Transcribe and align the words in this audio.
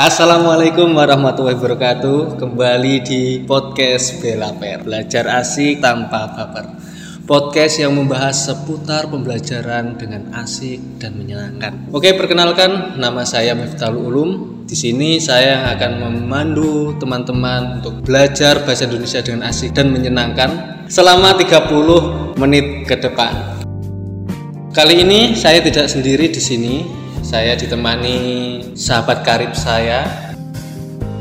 Assalamualaikum 0.00 0.96
warahmatullahi 0.96 1.60
wabarakatuh. 1.60 2.40
Kembali 2.40 3.04
di 3.04 3.44
podcast 3.44 4.16
Belaper, 4.24 4.80
belajar 4.80 5.28
asik 5.28 5.84
tanpa 5.84 6.24
baper. 6.24 6.72
Podcast 7.28 7.84
yang 7.84 7.92
membahas 7.92 8.48
seputar 8.48 9.12
pembelajaran 9.12 10.00
dengan 10.00 10.32
asik 10.40 10.80
dan 10.96 11.20
menyenangkan. 11.20 11.92
Oke, 11.92 12.16
perkenalkan 12.16 12.96
nama 12.96 13.28
saya 13.28 13.52
Miftahul 13.52 14.08
Ulum. 14.08 14.30
Di 14.64 14.72
sini 14.72 15.20
saya 15.20 15.68
akan 15.76 15.92
memandu 16.00 16.96
teman-teman 16.96 17.84
untuk 17.84 18.00
belajar 18.00 18.64
bahasa 18.64 18.88
Indonesia 18.88 19.20
dengan 19.20 19.52
asik 19.52 19.76
dan 19.76 19.92
menyenangkan 19.92 20.80
selama 20.88 21.36
30 21.36 22.40
menit 22.40 22.88
ke 22.88 22.96
depan. 22.96 23.36
Kali 24.72 25.04
ini 25.04 25.36
saya 25.36 25.60
tidak 25.60 25.92
sendiri 25.92 26.32
di 26.32 26.40
sini. 26.40 26.74
Saya 27.30 27.54
ditemani 27.54 28.18
sahabat 28.74 29.22
karib 29.22 29.54
saya. 29.54 30.02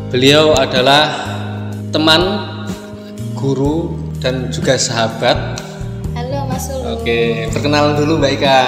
Beliau 0.10 0.58
adalah 0.58 1.06
teman, 1.94 2.50
guru, 3.38 3.94
dan 4.18 4.50
juga 4.50 4.74
sahabat. 4.74 5.62
Halo 6.18 6.50
Mas 6.50 6.66
Ulum. 6.74 6.98
Oke, 6.98 7.46
perkenalan 7.54 7.94
dulu 7.94 8.18
Mbak 8.18 8.32
Ika. 8.42 8.62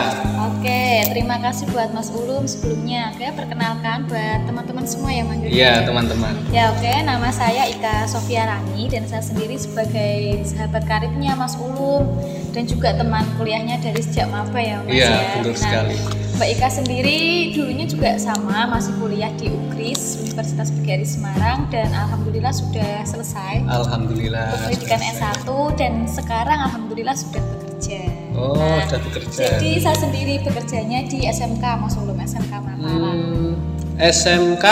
Oke, 0.54 1.02
terima 1.09 1.41
kasih 1.41 1.66
buat 1.73 1.90
Mas 1.90 2.13
Ulum 2.13 2.46
sebelumnya. 2.46 3.09
Oke, 3.18 3.34
perkenalkan 3.34 4.05
buat 4.05 4.46
teman-teman 4.46 4.85
semua 4.85 5.10
yang 5.10 5.26
manggil. 5.26 5.49
Iya, 5.49 5.82
teman-teman. 5.82 6.38
Ya, 6.54 6.70
oke. 6.70 6.94
Nama 6.94 7.30
saya 7.34 7.66
Ika 7.73 8.05
Sofia 8.05 8.46
Rani 8.54 8.85
dan 8.85 9.10
saya 9.10 9.26
sendiri 9.26 9.58
sebagai 9.58 10.46
sahabat 10.46 10.85
karibnya 10.85 11.34
Mas 11.34 11.58
Ulum 11.58 12.05
dan 12.54 12.70
juga 12.70 12.94
teman 12.94 13.26
kuliahnya 13.41 13.82
dari 13.82 13.98
sejak 13.98 14.30
maba 14.30 14.62
ya, 14.62 14.77
Mas 14.85 14.94
Iya, 14.94 15.10
ya. 15.10 15.34
betul 15.41 15.58
sekali. 15.58 16.21
Mbak 16.41 16.58
Ika 16.58 16.73
sendiri 16.73 17.54
dulunya 17.54 17.86
juga 17.86 18.18
sama, 18.18 18.66
masih 18.66 18.98
kuliah 18.98 19.30
di 19.38 19.45
UKRIS 19.45 20.26
Universitas 20.26 20.73
PGRI 20.73 21.05
Semarang 21.05 21.70
dan 21.70 21.94
alhamdulillah 21.94 22.49
sudah 22.49 23.05
selesai 23.05 23.62
Alhamdulillah. 23.70 24.49
pendidikan 24.66 25.05
S1 25.05 25.46
dan 25.77 26.10
sekarang 26.10 26.66
alhamdulillah 26.66 27.13
sudah 27.13 27.46
bekerja. 27.46 28.10
Oh, 28.34 28.57
Nah, 28.57 28.90
sudah 28.90 29.01
bekerja. 29.05 29.62
Jadi 29.62 29.85
saya 29.85 29.93
sendiri 30.01 30.41
bekerjanya 30.41 31.05
di 31.05 31.29
SMK 31.29 31.62
Mas 31.77 31.93
Ulum 32.01 32.18
SMK 32.18 32.54
Mataram. 32.57 33.13
Hmm, 33.13 33.54
SMK 34.01 34.66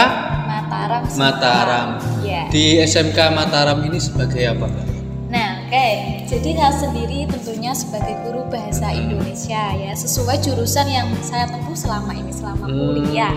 Mataram. 0.49 1.01
Semarang. 1.05 1.21
Mataram. 1.21 1.87
Iya. 2.25 2.49
Di 2.49 2.81
SMK 2.81 3.19
Mataram 3.29 3.77
ini 3.85 4.01
sebagai 4.01 4.41
apa, 4.41 4.65
Mbak? 4.65 4.85
Nah, 5.29 5.69
oke. 5.69 5.89
Jadi 6.29 6.53
saya 6.53 6.69
sendiri 6.69 7.25
tentunya 7.25 7.73
sebagai 7.73 8.13
guru 8.21 8.45
bahasa 8.53 8.93
Indonesia 8.93 9.73
ya, 9.73 9.97
sesuai 9.97 10.37
jurusan 10.45 10.85
yang 10.85 11.09
saya 11.25 11.49
tempuh 11.49 11.73
selama 11.73 12.13
ini 12.13 12.29
selama 12.29 12.69
Hmm. 12.69 13.01
kuliah. 13.01 13.33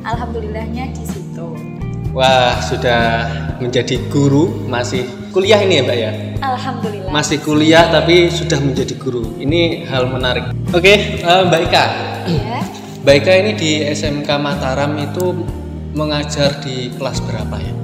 Alhamdulillahnya 0.00 0.88
di 0.88 1.04
situ. 1.04 1.46
Wah, 2.16 2.56
sudah 2.64 3.28
menjadi 3.60 4.00
guru, 4.08 4.48
masih 4.72 5.04
kuliah 5.36 5.60
ini 5.60 5.78
ya, 5.78 5.82
Mbak 5.84 5.98
ya? 6.00 6.12
Alhamdulillah. 6.40 7.12
Masih 7.12 7.44
kuliah 7.44 7.92
tapi 7.92 8.32
sudah 8.32 8.56
menjadi 8.56 8.96
guru. 8.96 9.36
Ini 9.36 9.84
hal 9.84 10.08
menarik. 10.08 10.48
Oke, 10.72 11.20
eh, 11.20 11.40
Mbak 11.44 11.60
Ika. 11.68 11.84
Ya. 12.24 12.64
Mbak 13.04 13.14
Ika 13.20 13.32
ini 13.36 13.52
di 13.52 13.70
SMK 13.84 14.40
Mataram 14.40 14.96
itu 14.96 15.44
mengajar 15.92 16.56
di 16.64 16.88
kelas 16.96 17.20
berapa 17.20 17.60
ya? 17.60 17.74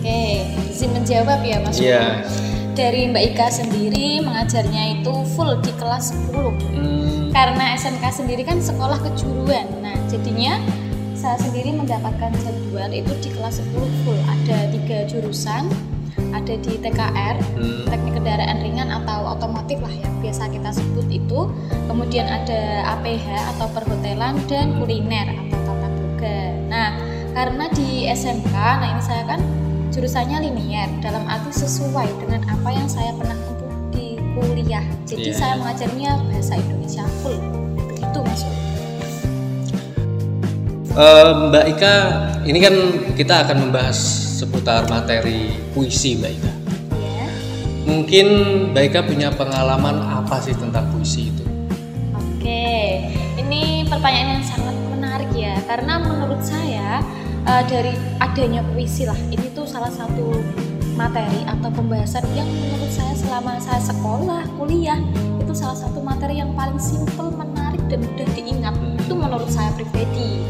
Oke, 0.00 0.48
izin 0.72 0.96
menjawab 0.96 1.44
ya 1.44 1.60
Mas. 1.60 1.76
Iya. 1.76 2.24
Dari 2.72 3.04
Mbak 3.04 3.24
Ika 3.36 3.46
sendiri 3.52 4.24
mengajarnya 4.24 4.96
itu 4.96 5.12
full 5.36 5.60
di 5.60 5.72
kelas 5.76 6.16
10. 6.32 6.56
Hmm, 6.72 7.28
karena 7.28 7.76
SMK 7.76 8.04
sendiri 8.08 8.48
kan 8.48 8.64
sekolah 8.64 8.96
kejuruan. 8.96 9.68
Nah 9.84 9.92
jadinya 10.08 10.56
saya 11.12 11.36
sendiri 11.36 11.76
mendapatkan 11.76 12.32
jadwal 12.40 12.88
itu 12.88 13.12
di 13.20 13.28
kelas 13.36 13.60
10 13.60 13.92
full. 14.02 14.16
Ada 14.24 14.72
tiga 14.72 15.04
jurusan 15.04 15.68
ada 16.32 16.54
di 16.56 16.80
TKR 16.80 17.36
Hmm. 17.56 17.84
teknik 17.92 18.16
kendaraan 18.16 18.58
ringan 18.64 18.88
atau 18.88 19.36
otomotif 19.36 19.76
lah 19.84 19.92
yang 19.92 20.16
biasa 20.24 20.48
kita 20.48 20.72
sebut 20.72 21.04
itu. 21.12 21.52
Kemudian 21.92 22.24
ada 22.24 22.88
APH 22.96 23.52
atau 23.56 23.68
perhotelan 23.68 24.40
dan 24.48 24.80
kuliner 24.80 25.28
atau 25.28 25.60
tata 25.60 25.88
boga. 25.92 26.40
Nah 26.72 26.96
karena 27.36 27.68
di 27.76 28.08
SMK 28.08 28.52
nah 28.56 28.88
ini 28.96 29.02
saya 29.04 29.28
kan 29.28 29.40
jurusannya 29.92 30.38
linier 30.42 30.88
dalam 30.98 31.24
arti 31.24 31.52
sesuai 31.54 32.08
dengan 32.18 32.40
apa 32.48 32.68
yang 32.68 32.88
saya 32.88 33.12
pernah 33.12 33.36
tempuh 33.36 33.70
di 33.90 34.06
kuliah 34.32 34.84
jadi 35.04 35.22
Iya, 35.22 35.36
saya 35.36 35.52
iya. 35.54 35.60
mengajarnya 35.60 36.10
bahasa 36.26 36.52
Indonesia 36.56 37.04
full 37.20 37.38
begitu 37.78 38.18
mas 38.24 38.42
Ul. 38.42 38.56
eh, 40.92 41.28
Mbak 41.48 41.64
Ika, 41.76 41.94
ini 42.44 42.58
kan 42.58 42.74
kita 43.14 43.34
akan 43.46 43.68
membahas 43.68 43.98
seputar 44.40 44.88
materi 44.88 45.54
puisi, 45.70 46.18
Mbak 46.18 46.32
Ika. 46.32 46.52
ya 46.92 47.26
Mungkin 47.84 48.26
Mbak 48.72 48.84
Ika 48.88 49.00
punya 49.04 49.28
pengalaman 49.30 50.00
apa 50.00 50.40
sih 50.40 50.54
tentang 50.54 50.88
puisi 50.90 51.28
itu? 51.28 51.44
oke 52.12 52.64
ini 53.38 53.60
pertanyaan 53.86 54.40
yang 54.40 54.46
sangat 54.46 54.76
menarik 54.90 55.30
ya 55.32 55.54
karena 55.64 56.00
menurut 56.00 56.40
saya 56.42 57.00
eh, 57.44 57.62
dari 57.68 57.92
adanya 58.18 58.62
puisi 58.66 59.04
lah 59.04 59.18
ini 59.28 59.51
tuh 59.62 59.78
salah 59.78 59.94
satu 59.94 60.42
materi 60.98 61.46
atau 61.46 61.70
pembahasan 61.70 62.26
yang 62.34 62.50
menurut 62.50 62.90
saya 62.90 63.14
selama 63.14 63.62
saya 63.62 63.78
sekolah 63.78 64.42
kuliah 64.58 64.98
itu 65.38 65.54
salah 65.54 65.78
satu 65.78 66.02
materi 66.02 66.42
yang 66.42 66.50
paling 66.58 66.82
simple 66.82 67.30
menarik 67.30 67.78
dan 67.86 68.02
mudah 68.02 68.26
diingat. 68.34 68.74
Itu 68.98 69.14
menurut 69.14 69.46
saya 69.46 69.70
pribadi. 69.78 70.42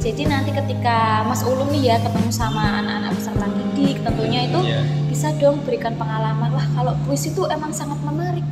Jadi 0.00 0.24
nanti 0.24 0.56
ketika 0.56 1.28
Mas 1.28 1.44
Ulum 1.44 1.68
nih 1.68 1.92
ya 1.92 1.96
ketemu 2.00 2.32
sama 2.32 2.80
anak-anak 2.80 3.20
peserta 3.20 3.46
didik 3.52 4.00
tentunya 4.00 4.40
itu 4.48 4.60
Iya. 4.64 4.80
bisa 5.12 5.28
dong 5.36 5.60
berikan 5.68 5.92
pengalaman 6.00 6.48
wah 6.48 6.66
kalau 6.72 6.96
puisi 7.04 7.28
itu 7.36 7.44
emang 7.52 7.76
sangat 7.76 8.00
menarik. 8.00 8.46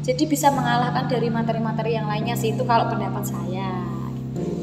Jadi 0.00 0.24
bisa 0.24 0.48
mengalahkan 0.48 1.04
dari 1.04 1.28
materi-materi 1.28 2.00
yang 2.00 2.08
lainnya 2.08 2.32
sih 2.32 2.56
itu 2.56 2.64
kalau 2.64 2.88
pendapat 2.88 3.28
saya 3.28 3.81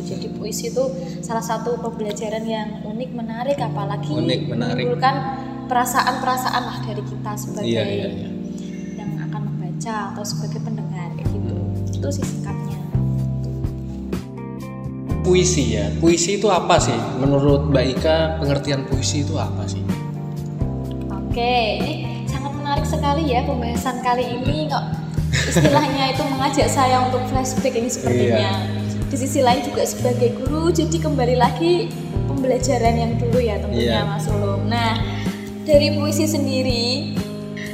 jadi 0.09 0.27
puisi 0.33 0.73
itu 0.73 0.83
salah 1.21 1.45
satu 1.45 1.77
pembelajaran 1.77 2.41
yang 2.43 2.81
unik 2.81 3.11
menarik 3.13 3.61
apalagi 3.61 4.09
Unik, 4.09 4.41
menarik. 4.49 4.81
menimbulkan 4.81 5.15
perasaan-perasaan 5.69 6.63
lah 6.65 6.77
dari 6.81 7.03
kita 7.05 7.31
sebagai 7.37 7.69
Iya, 7.69 7.83
iya, 7.85 8.07
iya. 8.09 8.29
yang 8.97 9.11
akan 9.29 9.41
membaca 9.53 9.95
atau 10.11 10.23
sebagai 10.25 10.59
pendengar 10.59 11.13
kayak 11.13 11.29
gitu 11.29 11.53
itu 11.93 12.07
sih 12.09 12.25
singkatnya 12.25 12.77
Puisi 15.19 15.77
ya. 15.77 15.85
Puisi 16.01 16.41
itu 16.41 16.49
apa 16.49 16.81
sih? 16.81 16.95
Menurut 17.21 17.69
Mbak 17.69 17.85
Ika, 17.93 18.17
pengertian 18.41 18.81
puisi 18.89 19.21
itu 19.21 19.37
apa 19.37 19.61
sih? 19.69 19.77
Oke, 21.05 21.55
ini 21.77 22.25
sangat 22.25 22.49
menarik 22.57 22.81
sekali 22.81 23.29
ya 23.29 23.45
pembahasan 23.45 24.01
kali 24.01 24.25
ini 24.25 24.65
kok 24.65 24.81
istilahnya 25.29 26.17
itu 26.17 26.23
mengajak 26.25 26.65
saya 26.65 27.05
untuk 27.05 27.21
flashback 27.29 27.77
ini 27.77 27.85
sepertinya. 27.85 28.49
Di 29.09 29.17
sisi 29.17 29.41
lain 29.41 29.65
juga 29.65 29.81
sebagai 29.89 30.37
guru, 30.37 30.69
jadi 30.69 31.01
kembali 31.01 31.35
lagi 31.41 31.89
pembelajaran 32.29 32.93
yang 32.93 33.11
dulu 33.17 33.41
ya 33.41 33.57
tentunya 33.57 34.05
Iya. 34.05 34.05
Mas 34.05 34.29
Ulum. 34.29 34.69
Nah, 34.69 35.01
dari 35.65 35.97
puisi 35.97 36.29
sendiri, 36.29 37.17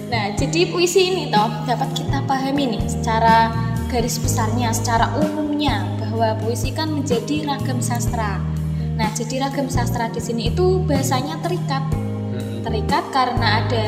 nah 0.07 0.31
jadi 0.31 0.72
puisi 0.72 1.12
ini 1.12 1.23
toh 1.28 1.68
dapat 1.68 1.91
kita 1.91 2.23
pahami 2.23 2.79
nih 2.79 2.84
secara 2.88 3.51
garis 3.91 4.16
besarnya, 4.16 4.72
secara 4.72 5.12
umumnya 5.19 5.84
bahwa 6.00 6.40
puisi 6.40 6.72
kan 6.72 6.96
menjadi 6.96 7.44
ragam 7.44 7.84
sastra. 7.84 8.40
Nah, 8.96 9.12
jadi 9.12 9.44
ragam 9.44 9.67
sastra 9.67 10.07
di 10.07 10.23
sini 10.23 10.56
itu 10.56 10.79
bahasanya 10.88 11.35
terikat 11.44 11.84
Hmm. 12.35 12.63
terikat 12.63 13.03
karena 13.16 13.63
ada 13.63 13.88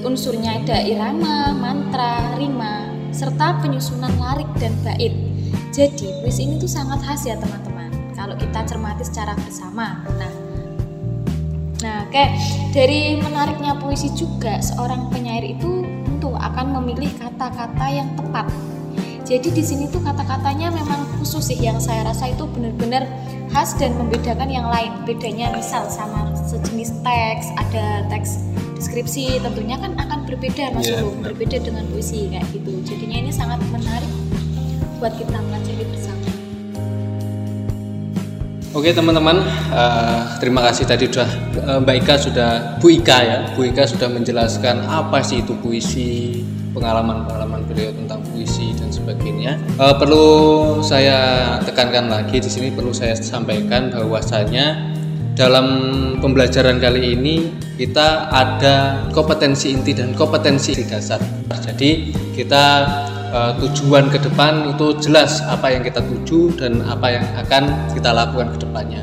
unsurnya 0.00 0.60
ada 0.60 0.80
irama, 0.80 1.52
mantra, 1.56 2.36
rima, 2.36 2.88
serta 3.12 3.60
penyusunan 3.60 4.12
larik 4.16 4.48
dan 4.60 4.72
bait. 4.84 5.12
Jadi 5.72 6.12
puisi 6.20 6.44
ini 6.44 6.60
tuh 6.60 6.68
sangat 6.68 7.00
khas 7.00 7.24
ya 7.24 7.32
teman-teman. 7.40 7.88
Kalau 8.12 8.36
kita 8.36 8.60
cermati 8.68 9.08
secara 9.08 9.32
bersama. 9.40 10.04
Nah, 10.20 10.32
nah 11.80 12.04
oke 12.04 12.24
dari 12.76 13.16
menariknya 13.16 13.80
puisi 13.80 14.12
juga 14.12 14.60
seorang 14.60 15.08
penyair 15.08 15.56
itu 15.56 15.80
tentu 16.04 16.28
akan 16.36 16.76
memilih 16.76 17.08
kata-kata 17.16 17.88
yang 17.88 18.12
tepat. 18.20 18.52
Jadi 19.24 19.48
di 19.48 19.64
sini 19.64 19.88
tuh 19.88 20.04
kata-katanya 20.04 20.68
memang 20.68 21.08
khusus 21.16 21.40
sih 21.40 21.56
yang 21.56 21.80
saya 21.80 22.04
rasa 22.04 22.28
itu 22.28 22.44
benar-benar 22.52 23.08
khas 23.48 23.72
dan 23.80 23.96
membedakan 23.96 24.52
yang 24.52 24.68
lain. 24.68 24.92
Bedanya 25.08 25.56
misal 25.56 25.88
sama 25.88 26.36
sejenis 26.36 27.00
teks, 27.00 27.48
ada 27.56 28.04
teks 28.12 28.44
deskripsi 28.76 29.40
tentunya 29.40 29.78
kan 29.80 29.96
akan 29.96 30.26
berbeda 30.28 30.74
Mas 30.74 30.84
Iya, 30.90 31.00
Ulum, 31.00 31.22
benar. 31.22 31.32
berbeda 31.32 31.56
dengan 31.64 31.84
puisi 31.88 32.28
kayak 32.28 32.44
gitu. 32.52 32.82
Jadinya 32.84 33.16
ini 33.24 33.30
sangat 33.32 33.62
menarik 33.72 34.10
buat 35.02 35.18
kita 35.18 35.34
pelajari 35.34 35.84
bersama. 35.90 36.26
Oke 38.72 38.94
teman-teman, 38.94 39.42
eh, 39.74 40.20
terima 40.38 40.62
kasih 40.70 40.86
tadi 40.86 41.10
sudah 41.10 41.26
eh, 41.58 41.78
Mbak 41.82 41.96
Ika 42.06 42.14
sudah 42.22 42.50
Bu 42.78 42.86
Ika 42.94 43.18
ya, 43.18 43.38
Bu 43.58 43.66
Ika 43.66 43.82
sudah 43.90 44.06
menjelaskan 44.06 44.86
apa 44.86 45.18
sih 45.26 45.42
itu 45.42 45.58
puisi, 45.58 46.46
pengalaman-pengalaman 46.70 47.66
beliau 47.66 47.90
tentang 47.98 48.22
puisi 48.30 48.70
dan 48.78 48.94
sebagainya. 48.94 49.58
Eh, 49.58 49.94
perlu 49.98 50.24
saya 50.86 51.58
tekankan 51.66 52.06
lagi 52.06 52.38
di 52.38 52.46
sini 52.46 52.70
perlu 52.70 52.94
saya 52.94 53.18
sampaikan 53.18 53.90
bahwasanya 53.90 54.94
dalam 55.34 55.66
pembelajaran 56.22 56.78
kali 56.78 57.18
ini 57.18 57.50
kita 57.74 58.30
ada 58.30 59.10
kompetensi 59.10 59.74
inti 59.74 59.98
dan 59.98 60.14
kompetensi 60.14 60.78
dasar. 60.86 61.18
Jadi 61.50 62.14
kita 62.38 62.64
uh, 63.32 63.52
tujuan 63.58 64.12
ke 64.12 64.20
depan 64.20 64.76
itu 64.76 64.94
jelas 65.00 65.40
apa 65.48 65.72
yang 65.72 65.82
kita 65.82 66.04
tuju 66.04 66.54
dan 66.60 66.84
apa 66.84 67.08
yang 67.08 67.26
akan 67.40 67.90
kita 67.96 68.12
lakukan 68.12 68.52
ke 68.54 68.58
depannya. 68.68 69.02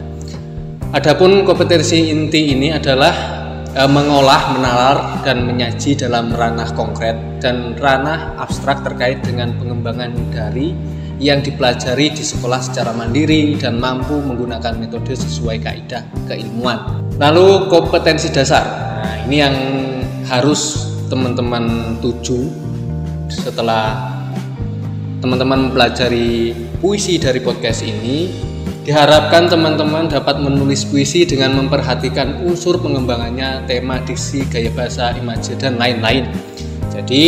Adapun 0.93 1.45
kompetensi 1.45 2.09
inti 2.09 2.53
ini 2.53 2.73
adalah 2.73 3.13
uh, 3.73 3.89
mengolah, 3.89 4.55
menalar 4.55 4.97
dan 5.25 5.43
menyaji 5.49 5.97
dalam 5.97 6.31
ranah 6.31 6.69
konkret 6.77 7.17
dan 7.41 7.75
ranah 7.75 8.37
abstrak 8.37 8.85
terkait 8.85 9.19
dengan 9.25 9.53
pengembangan 9.57 10.13
dari 10.29 10.73
yang 11.19 11.43
dipelajari 11.43 12.15
di 12.15 12.23
sekolah 12.23 12.63
secara 12.63 12.95
mandiri 12.95 13.59
dan 13.59 13.75
mampu 13.75 14.15
menggunakan 14.23 14.79
metode 14.79 15.11
sesuai 15.19 15.59
kaidah 15.59 16.07
keilmuan. 16.31 16.79
Lalu 17.19 17.67
kompetensi 17.67 18.31
dasar. 18.31 18.63
Nah, 19.03 19.15
ini 19.27 19.35
yang 19.43 19.55
harus 20.31 20.87
teman-teman 21.11 21.99
tuju 21.99 22.47
setelah 23.27 24.18
teman-teman 25.19 25.69
mempelajari 25.69 26.55
puisi 26.79 27.19
dari 27.19 27.39
podcast 27.43 27.83
ini. 27.83 28.47
Diharapkan 28.87 29.45
teman-teman 29.51 30.09
dapat 30.09 30.41
menulis 30.41 30.81
puisi 30.87 31.21
dengan 31.21 31.53
memperhatikan 31.61 32.41
unsur 32.41 32.81
pengembangannya, 32.81 33.67
tema, 33.69 34.01
diksi, 34.01 34.49
gaya 34.49 34.73
bahasa, 34.73 35.13
imaje, 35.13 35.53
dan 35.59 35.77
lain-lain. 35.77 36.25
Jadi, 36.89 37.23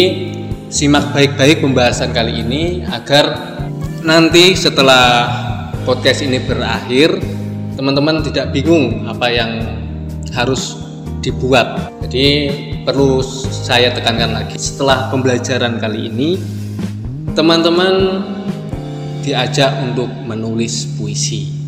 simak 0.71 1.13
baik-baik 1.13 1.61
pembahasan 1.61 2.15
kali 2.15 2.41
ini 2.41 2.81
agar 2.88 3.59
nanti 4.01 4.57
setelah 4.57 5.29
podcast 5.85 6.25
ini 6.25 6.41
berakhir 6.41 7.21
teman-teman 7.75 8.23
tidak 8.25 8.55
bingung 8.55 9.05
apa 9.05 9.27
yang 9.29 9.51
harus 10.33 10.79
dibuat 11.19 11.91
jadi 12.07 12.27
perlu 12.87 13.21
saya 13.45 13.94
tekankan 13.94 14.31
lagi 14.31 14.57
setelah 14.57 15.11
pembelajaran 15.13 15.77
kali 15.77 16.07
ini 16.09 16.29
teman-teman 17.31 18.24
diajak 19.24 19.72
untuk 19.88 20.10
menulis 20.28 20.83
puisi 21.00 21.62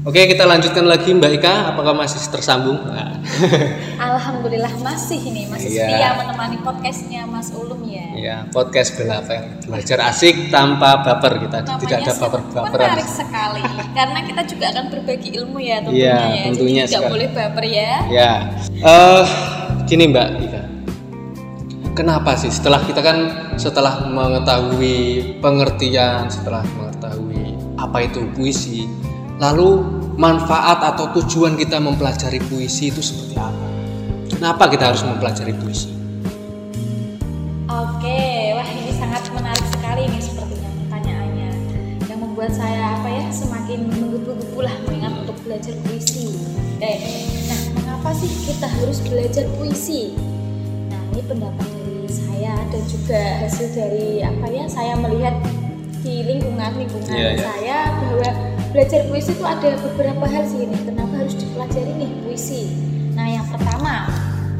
Oke, 0.00 0.24
kita 0.24 0.48
lanjutkan 0.48 0.88
lagi 0.88 1.12
Mbak 1.12 1.44
Ika. 1.44 1.76
Apakah 1.76 1.92
masih 1.92 2.24
tersambung? 2.32 2.88
Nah. 2.88 3.20
Alhamdulillah 4.08 4.72
masih 4.80 5.20
ini, 5.20 5.44
masih 5.44 5.76
yeah. 5.76 5.92
setia 5.92 6.08
menemani 6.16 6.56
podcastnya 6.64 7.28
Mas 7.28 7.52
Ulum 7.52 7.84
ya. 7.84 8.08
Iya, 8.16 8.36
podcast 8.48 8.96
Belaper. 8.96 9.60
Belajar 9.68 10.08
asik 10.08 10.48
tanpa 10.48 11.04
baper 11.04 11.44
kita. 11.44 11.68
Namanya 11.68 11.80
Tidak 11.84 11.98
ada 12.00 12.12
baper-baperan. 12.16 12.88
Menarik 12.96 13.10
sekali. 13.12 13.62
Karena 13.92 14.20
kita 14.24 14.42
juga 14.48 14.66
akan 14.72 14.84
berbagi 14.88 15.28
ilmu 15.36 15.58
ya 15.60 15.76
tentunya 15.84 16.00
yeah, 16.08 16.24
ya. 16.32 16.44
Tentunya 16.48 16.82
Jadi 16.88 16.92
tidak 16.96 17.12
boleh 17.12 17.28
baper 17.36 17.64
ya. 17.68 17.92
Ya. 18.08 18.32
Uh, 18.80 19.22
gini 19.84 20.08
Mbak 20.08 20.28
Ika. 20.48 20.62
Kenapa 22.00 22.32
sih 22.32 22.48
setelah 22.48 22.80
kita 22.80 23.04
kan 23.04 23.18
setelah 23.60 24.08
mengetahui 24.08 25.36
pengertian, 25.44 26.32
setelah 26.32 26.64
mengetahui 26.80 27.52
apa 27.76 28.08
itu 28.08 28.24
puisi, 28.32 28.88
Lalu 29.40 29.80
manfaat 30.20 30.84
atau 30.84 31.16
tujuan 31.16 31.56
kita 31.56 31.80
mempelajari 31.80 32.44
puisi 32.44 32.92
itu 32.92 33.00
seperti 33.00 33.40
apa? 33.40 33.66
Kenapa 34.28 34.68
kita 34.68 34.92
harus 34.92 35.00
mempelajari 35.00 35.56
puisi? 35.56 35.88
Oke, 37.64 38.20
wah 38.52 38.68
ini 38.68 38.92
sangat 38.92 39.24
menarik 39.32 39.64
sekali 39.72 40.12
ini 40.12 40.20
sepertinya 40.20 40.68
pertanyaannya 40.76 41.50
yang 42.04 42.20
membuat 42.20 42.52
saya 42.52 43.00
apa 43.00 43.08
ya 43.08 43.24
semakin 43.32 43.88
menggebu-gebu 43.88 44.60
lah 44.60 44.76
mengingat 44.84 45.24
untuk 45.24 45.40
belajar 45.40 45.72
puisi. 45.88 46.36
Eh, 46.84 47.00
nah 47.48 47.60
mengapa 47.80 48.12
sih 48.12 48.28
kita 48.44 48.68
harus 48.68 49.00
belajar 49.08 49.48
puisi? 49.56 50.12
Nah 50.92 51.00
ini 51.16 51.24
pendapat 51.24 51.64
dari 51.64 51.79
saya 52.10 52.54
dan 52.68 52.82
juga 52.90 53.20
hasil 53.46 53.66
dari 53.72 54.20
apa 54.20 54.46
ya 54.50 54.64
saya 54.66 54.94
melihat 54.98 55.34
di 56.00 56.24
lingkungan 56.24 56.70
lingkungan 56.74 57.14
yeah, 57.14 57.32
yeah. 57.36 57.44
saya 57.44 57.78
bahwa 58.02 58.28
belajar 58.70 59.00
puisi 59.10 59.32
itu 59.34 59.44
ada 59.44 59.70
beberapa 59.82 60.24
hal 60.26 60.44
sih 60.46 60.64
ini 60.64 60.78
kenapa 60.86 61.14
harus 61.22 61.34
dipelajari 61.36 61.92
nih 61.96 62.10
puisi 62.24 62.62
nah 63.14 63.26
yang 63.26 63.46
pertama 63.50 64.08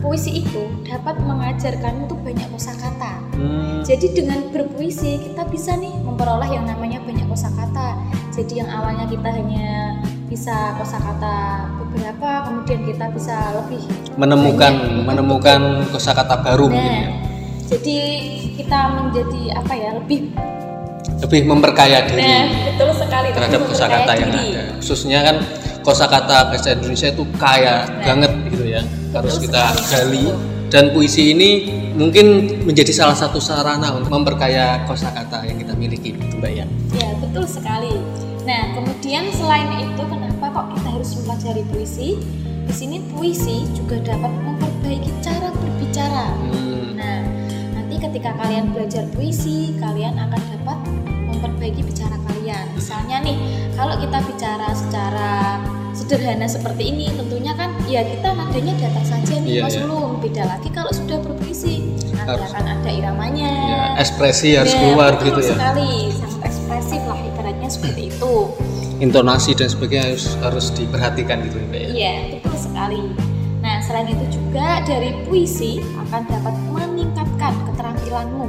puisi 0.01 0.43
itu 0.45 0.65
dapat 0.85 1.21
mengajarkan 1.23 2.09
untuk 2.09 2.19
banyak 2.25 2.49
kosakata 2.51 3.21
hmm. 3.37 3.85
jadi 3.85 4.07
dengan 4.17 4.41
berpuisi 4.51 5.21
kita 5.21 5.47
bisa 5.49 5.77
nih 5.77 5.93
memperoleh 6.03 6.51
yang 6.51 6.67
namanya 6.67 6.99
banyak 7.05 7.25
kosakata 7.29 7.97
jadi 8.33 8.65
yang 8.65 8.71
awalnya 8.73 9.07
kita 9.07 9.29
hanya 9.29 10.01
bisa 10.27 10.75
kosakata 10.79 11.67
beberapa 11.83 12.49
kemudian 12.49 12.81
kita 12.87 13.07
bisa 13.11 13.37
lebih 13.55 13.83
menemukan 14.15 14.73
banyak. 14.73 15.05
menemukan 15.07 15.61
kosakata 15.91 16.39
baru 16.43 16.71
nah, 16.71 16.79
ya 16.79 17.30
jadi 17.71 17.99
kita 18.59 18.79
menjadi 18.99 19.43
apa 19.55 19.73
ya 19.79 19.91
lebih 19.95 20.21
lebih 21.21 21.41
memperkaya 21.47 22.09
diri 22.09 22.25
nah, 22.25 22.49
betul 22.73 22.91
sekali 22.97 23.29
terhadap 23.31 23.61
kosakata 23.69 24.13
yang 24.17 24.33
ada. 24.33 24.63
Khususnya 24.81 25.19
kan 25.21 25.37
kosakata 25.85 26.49
bahasa 26.49 26.75
Indonesia 26.75 27.09
itu 27.13 27.25
kaya 27.37 27.85
nah, 27.87 28.05
banget 28.05 28.33
gitu 28.51 28.65
ya 28.67 28.83
harus 29.15 29.37
kita 29.39 29.63
gali. 29.93 30.27
Dan 30.71 30.95
puisi 30.95 31.35
ini 31.35 31.67
mungkin 31.99 32.47
menjadi 32.63 32.95
salah 32.95 33.19
satu 33.19 33.43
sarana 33.43 33.91
untuk 33.91 34.15
memperkaya 34.15 34.87
kosakata 34.87 35.43
yang 35.43 35.59
kita 35.59 35.75
miliki 35.75 36.15
gitu 36.15 36.39
mbak 36.39 36.63
ya 36.63 36.67
ya 36.95 37.11
betul 37.21 37.45
sekali. 37.45 37.91
Nah 38.47 38.79
kemudian 38.79 39.29
selain 39.35 39.67
itu 39.83 40.03
kenapa 40.07 40.47
kok 40.51 40.67
kita 40.79 40.89
harus 40.95 41.11
mempelajari 41.21 41.63
puisi? 41.75 42.09
Di 42.71 42.75
sini 42.75 43.03
puisi 43.11 43.67
juga 43.75 43.99
dapat 43.99 44.31
memperbaiki 44.31 45.11
cara 45.21 45.51
berbicara. 45.51 46.27
Hmm. 46.39 46.95
nah 46.95 47.19
ketika 48.01 48.33
kalian 48.41 48.73
belajar 48.73 49.05
puisi 49.13 49.77
kalian 49.77 50.17
akan 50.17 50.41
dapat 50.57 50.79
memperbaiki 51.29 51.85
bicara 51.85 52.17
kalian. 52.25 52.67
Misalnya 52.73 53.21
nih, 53.21 53.37
kalau 53.77 53.95
kita 54.01 54.19
bicara 54.25 54.69
secara 54.73 55.61
sederhana 55.93 56.49
seperti 56.49 56.91
ini, 56.97 57.13
tentunya 57.13 57.53
kan 57.53 57.77
ya 57.85 58.01
kita 58.01 58.33
nadanya 58.33 58.73
datar 58.81 59.05
saja 59.05 59.35
nih 59.43 59.61
yeah, 59.61 59.65
Mas 59.69 59.77
yeah. 59.77 60.09
Beda 60.21 60.43
lagi 60.49 60.69
kalau 60.73 60.93
sudah 60.93 61.19
berpuisi, 61.21 61.97
nanti 62.17 62.41
harus, 62.41 62.51
akan 62.53 62.65
ada 62.81 62.91
iramanya. 62.91 63.51
Ya, 63.53 63.83
ekspresi 64.01 64.57
harus 64.57 64.73
ya, 64.73 64.81
keluar 64.81 65.13
gitu 65.21 65.41
ya. 65.41 65.55
sekali, 65.57 65.93
sangat 66.13 66.41
ekspresif 66.49 67.01
lah 67.05 67.19
ibaratnya 67.21 67.69
seperti 67.69 68.03
itu. 68.09 68.33
Intonasi 69.01 69.57
dan 69.57 69.69
sebagainya 69.73 70.13
harus 70.13 70.27
harus 70.45 70.67
diperhatikan 70.77 71.41
gitu 71.49 71.57
ya. 71.73 71.89
Iya, 71.89 72.15
betul 72.37 72.57
sekali. 72.57 73.03
Nah, 73.61 73.77
selain 73.85 74.09
itu 74.13 74.41
juga 74.41 74.81
dari 74.85 75.13
puisi 75.25 75.81
akan 75.81 76.21
dapat 76.29 76.55
meningkatkan 77.41 77.73
keterampilanmu. 77.73 78.47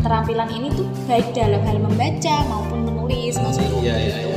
Keterampilan 0.00 0.48
ini 0.56 0.66
tuh 0.72 0.88
baik 1.04 1.36
dalam 1.36 1.60
hal 1.68 1.76
membaca 1.76 2.34
maupun 2.48 2.88
menulis 2.88 3.36
mas 3.36 3.60
iya, 3.60 3.92
iya, 4.00 4.16
iya. 4.24 4.36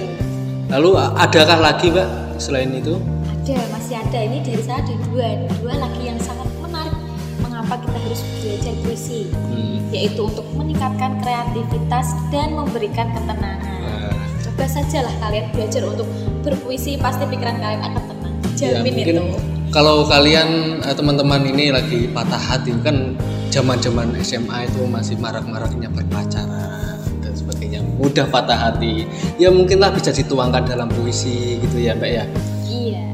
lalu 0.68 1.00
adakah 1.00 1.64
lagi 1.64 1.88
mbak 1.88 2.36
selain 2.36 2.76
itu? 2.76 3.00
Ada 3.24 3.64
masih 3.72 3.96
ada. 3.96 4.20
Ini 4.20 4.44
dari 4.44 4.60
saya 4.60 4.84
ada 4.84 4.94
dua. 5.08 5.48
Dua 5.64 5.74
lagi 5.80 6.04
yang 6.04 6.20
sangat 6.20 6.52
menarik 6.60 6.92
mengapa 7.40 7.80
kita 7.80 7.98
harus 8.04 8.22
belajar 8.44 8.74
puisi. 8.84 9.32
Hmm. 9.32 9.80
yaitu 9.94 10.26
untuk 10.26 10.42
meningkatkan 10.58 11.22
kreativitas 11.22 12.18
dan 12.34 12.58
memberikan 12.58 13.14
ketenangan. 13.14 13.62
Nah. 13.62 14.10
coba 14.42 14.66
saja 14.66 15.06
lah 15.06 15.14
kalian 15.22 15.54
belajar 15.54 15.86
untuk 15.86 16.10
berpuisi 16.42 16.98
pasti 16.98 17.30
pikiran 17.30 17.62
kalian 17.62 17.82
akan 17.94 18.04
tenang. 18.10 18.34
Ya, 18.58 18.82
jamin 18.82 18.94
ya, 18.98 19.06
itu. 19.14 19.24
kalau 19.70 20.02
kalian 20.10 20.82
eh, 20.82 20.96
teman-teman 20.98 21.46
ini 21.46 21.70
lagi 21.70 22.10
patah 22.10 22.42
hati 22.42 22.74
kan 22.82 23.14
zaman-zaman 23.54 24.18
SMA 24.26 24.66
itu 24.66 24.82
masih 24.90 25.14
marak-maraknya 25.22 25.94
berpacaran 25.94 26.98
dan 27.22 27.34
sebagainya. 27.38 27.86
Mudah 27.86 28.26
patah 28.34 28.58
hati. 28.58 29.06
Ya 29.38 29.54
mungkinlah 29.54 29.94
bisa 29.94 30.10
dituangkan 30.10 30.66
dalam 30.66 30.90
puisi 30.90 31.62
gitu 31.62 31.78
ya 31.78 31.94
mbak 31.94 32.10
ya? 32.10 32.26
Iya. 32.66 33.06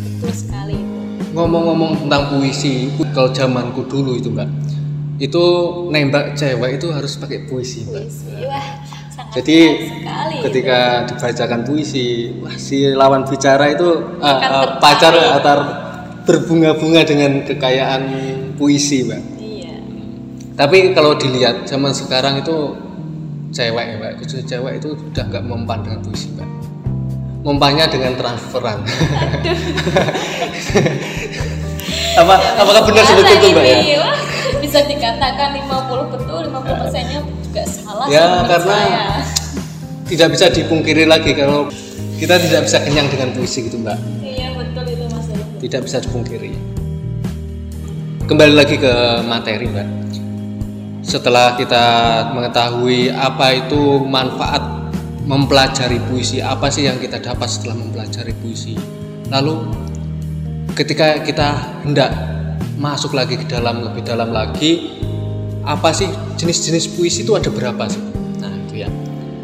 Betul 0.00 0.32
sekali 0.32 0.92
ngomong-ngomong 1.32 2.04
tentang 2.04 2.28
puisi 2.28 2.92
kalau 3.16 3.32
zamanku 3.32 3.88
dulu 3.88 4.20
itu 4.20 4.28
mbak 4.28 4.48
itu 5.16 5.44
nembak 5.88 6.36
cewek 6.36 6.76
itu 6.80 6.92
harus 6.92 7.16
pakai 7.16 7.48
puisi 7.48 7.88
mbak. 7.88 8.04
Puisi. 8.04 8.32
Wah, 8.44 8.68
jadi 9.32 9.58
ketika 10.44 10.78
itu. 11.08 11.16
dibacakan 11.16 11.60
puisi 11.64 12.06
wah 12.40 12.56
si 12.56 12.92
lawan 12.92 13.24
bicara 13.24 13.72
itu 13.72 13.88
uh, 14.20 14.40
uh, 14.40 14.66
pacar 14.76 15.12
atau 15.40 15.56
berbunga-bunga 16.28 17.02
dengan 17.08 17.44
kekayaan 17.48 18.02
puisi 18.60 19.08
mbak 19.08 19.31
tapi 20.52 20.92
kalau 20.92 21.16
dilihat 21.16 21.64
zaman 21.64 21.96
sekarang 21.96 22.44
itu 22.44 22.76
cewek 23.52 23.84
ya 23.84 23.94
mbak 24.00 24.12
khusus 24.20 24.44
cewek 24.44 24.80
itu 24.80 24.92
udah 24.96 25.24
nggak 25.28 25.44
mempan 25.44 25.80
dengan 25.84 26.00
puisi 26.04 26.28
mbak 26.32 26.48
mempanya 27.42 27.90
dengan 27.90 28.14
transferan. 28.14 28.78
Apa 32.12 32.36
ya, 32.36 32.60
apakah 32.60 32.82
benar 32.86 33.04
seperti 33.08 33.32
itu 33.40 33.46
mbak 33.56 33.64
ya? 33.66 33.76
Bisa 34.62 34.78
dikatakan 34.86 35.58
50 35.58 36.12
betul 36.12 36.40
50 36.54 36.80
persennya 36.86 37.18
juga 37.24 37.62
salah 37.66 38.06
ya 38.06 38.46
karena 38.46 38.58
saya. 38.62 39.04
tidak 40.06 40.28
bisa 40.36 40.46
dipungkiri 40.52 41.04
lagi 41.08 41.32
kalau 41.34 41.66
kita 42.20 42.36
tidak 42.38 42.68
bisa 42.68 42.78
kenyang 42.84 43.08
dengan 43.10 43.32
puisi 43.34 43.66
gitu 43.66 43.80
mbak. 43.80 43.98
Iya 44.22 44.54
betul 44.54 44.84
itu 44.86 45.04
mas. 45.10 45.26
Tidak 45.58 45.80
bisa 45.82 45.98
dipungkiri. 46.04 46.52
Kembali 48.28 48.54
lagi 48.54 48.76
ke 48.78 48.92
materi 49.26 49.66
mbak 49.66 49.88
setelah 51.02 51.58
kita 51.58 51.84
mengetahui 52.30 53.10
apa 53.10 53.66
itu 53.66 54.06
manfaat 54.06 54.62
mempelajari 55.26 55.98
puisi 56.06 56.38
apa 56.38 56.70
sih 56.70 56.86
yang 56.86 56.98
kita 57.02 57.18
dapat 57.18 57.50
setelah 57.50 57.74
mempelajari 57.78 58.32
puisi? 58.38 58.78
Lalu 59.28 59.66
ketika 60.78 61.20
kita 61.26 61.82
hendak 61.82 62.10
masuk 62.78 63.12
lagi 63.12 63.36
ke 63.36 63.46
dalam 63.50 63.82
lebih 63.82 64.06
dalam 64.06 64.30
lagi 64.30 64.98
apa 65.62 65.94
sih 65.94 66.08
jenis-jenis 66.38 66.94
puisi 66.94 67.26
itu 67.26 67.34
ada 67.34 67.50
berapa 67.50 67.82
sih? 67.90 68.02
Nah 68.38 68.54
itu 68.66 68.86
ya. 68.86 68.88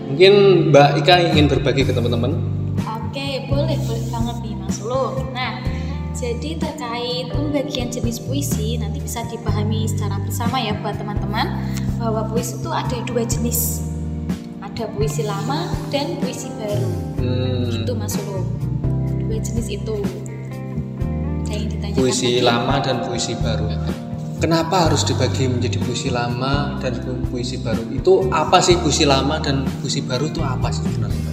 Mungkin 0.08 0.32
Mbak 0.74 0.88
Ika 1.04 1.14
ingin 1.34 1.46
berbagi 1.50 1.82
ke 1.86 1.92
teman-teman. 1.94 2.38
Oke 2.86 3.50
boleh 3.50 3.76
boleh 3.82 4.04
banget 4.14 4.36
nih 4.46 4.54
mas 4.58 4.78
Ulum 4.78 5.34
nah 5.34 5.67
jadi 6.18 6.58
terkait 6.58 7.30
pembagian 7.30 7.88
jenis 7.88 8.18
puisi 8.18 8.74
nanti 8.74 8.98
bisa 8.98 9.22
dipahami 9.24 9.86
secara 9.86 10.18
bersama 10.18 10.58
ya 10.58 10.74
buat 10.82 10.98
teman-teman 10.98 11.62
bahwa 11.94 12.26
puisi 12.26 12.58
itu 12.58 12.70
ada 12.74 12.96
dua 13.06 13.22
jenis. 13.22 13.86
Ada 14.58 14.90
puisi 14.94 15.22
lama 15.22 15.70
dan 15.94 16.18
puisi 16.18 16.50
baru. 16.58 16.90
Hmm, 17.18 17.82
Itu 17.82 17.92
Mas 17.94 18.18
Ulum. 18.18 18.46
Dua 19.26 19.38
jenis 19.38 19.68
itu. 19.70 19.96
Puisi 21.94 22.38
tadi? 22.38 22.46
lama 22.46 22.78
dan 22.78 23.02
puisi 23.02 23.34
baru 23.34 23.66
kenapa 24.38 24.86
harus 24.86 25.02
dibagi 25.02 25.50
menjadi 25.50 25.82
puisi 25.82 26.14
lama 26.14 26.78
dan 26.78 26.94
pu- 27.02 27.26
puisi 27.26 27.58
baru 27.58 27.82
itu 27.90 28.30
apa 28.30 28.62
sih 28.62 28.78
puisi 28.78 29.02
lama 29.02 29.42
dan 29.42 29.66
puisi 29.82 29.98
baru 30.06 30.30
itu 30.30 30.38
apa 30.38 30.70
sih 30.70 30.86
sebenarnya? 30.86 31.32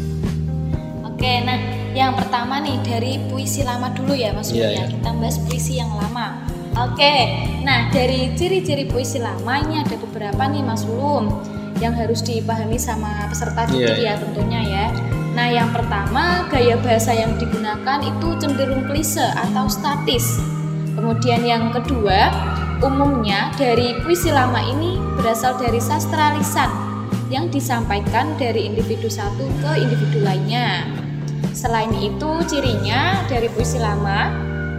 Oke, 1.05 1.31
nah 1.45 1.57
yang 1.95 2.11
pertama 2.13 2.59
nih 2.59 2.77
dari 2.83 3.17
puisi 3.31 3.63
lama 3.63 3.87
dulu 3.95 4.11
ya 4.11 4.35
Mas 4.35 4.51
Ulum 4.51 4.67
ya. 4.67 4.83
iya. 4.83 4.85
Kita 4.91 5.15
bahas 5.15 5.39
puisi 5.39 5.79
yang 5.79 5.95
lama. 5.95 6.43
Oke, 6.75 7.15
nah 7.63 7.87
dari 7.87 8.35
ciri-ciri 8.35 8.83
puisi 8.83 9.23
lama 9.23 9.63
ini 9.63 9.79
ada 9.79 9.95
beberapa 9.95 10.43
nih 10.43 10.59
Mas 10.59 10.83
Ulum 10.83 11.31
yang 11.79 11.95
harus 11.95 12.19
dipahami 12.19 12.75
sama 12.75 13.31
peserta 13.31 13.63
didik 13.71 13.95
Iya, 13.95 14.19
ya 14.19 14.19
tentunya 14.19 14.61
ya. 14.63 14.85
Nah 15.35 15.47
yang 15.47 15.71
pertama 15.71 16.47
gaya 16.51 16.75
bahasa 16.79 17.15
yang 17.15 17.35
digunakan 17.39 17.99
itu 18.03 18.27
cenderung 18.43 18.83
klise 18.91 19.23
atau 19.35 19.71
statis. 19.71 20.39
Kemudian 20.95 21.43
yang 21.47 21.71
kedua 21.71 22.31
umumnya 22.83 23.55
dari 23.55 23.95
puisi 24.03 24.31
lama 24.31 24.59
ini 24.59 24.99
berasal 25.15 25.55
dari 25.55 25.79
sastra 25.79 26.35
lisan 26.35 26.67
yang 27.31 27.47
disampaikan 27.47 28.35
dari 28.35 28.67
individu 28.67 29.07
satu 29.07 29.47
ke 29.63 29.71
individu 29.79 30.23
lainnya. 30.23 30.83
Selain 31.55 31.89
itu, 32.03 32.31
cirinya 32.51 33.23
dari 33.31 33.47
puisi 33.47 33.79
lama, 33.79 34.27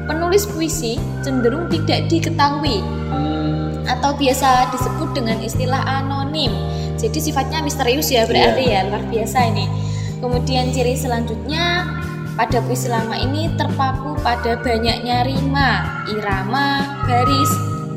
penulis 0.04 0.44
puisi 0.44 1.00
cenderung 1.24 1.72
tidak 1.72 2.06
diketahui 2.12 2.84
Hmm, 3.06 3.86
atau 3.86 4.12
biasa 4.18 4.70
disebut 4.74 5.14
dengan 5.14 5.38
istilah 5.40 5.82
anonim. 5.82 6.52
Jadi 6.98 7.18
sifatnya 7.22 7.62
misterius 7.62 8.10
ya 8.10 8.26
berarti 8.26 8.66
ya 8.66 8.84
luar 8.88 9.06
biasa 9.06 9.38
ini. 9.52 9.66
Kemudian 10.18 10.74
ciri 10.74 10.98
selanjutnya 10.98 11.86
pada 12.34 12.58
puisi 12.64 12.90
lama 12.90 13.14
ini 13.16 13.52
terpaku 13.54 14.18
pada 14.20 14.58
banyaknya 14.60 15.24
rima, 15.24 16.02
irama, 16.10 16.82
baris, 17.06 17.52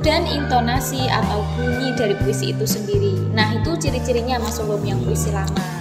dan 0.05 0.23
intonasi 0.29 1.09
atau 1.11 1.43
bunyi 1.57 1.91
dari 1.97 2.15
puisi 2.21 2.55
itu 2.55 2.63
sendiri. 2.63 3.19
Nah 3.35 3.55
itu 3.55 3.75
ciri-cirinya 3.75 4.39
Mas 4.39 4.61
Ulum 4.61 4.83
yang 4.85 4.99
puisi 5.03 5.31
lama. 5.33 5.78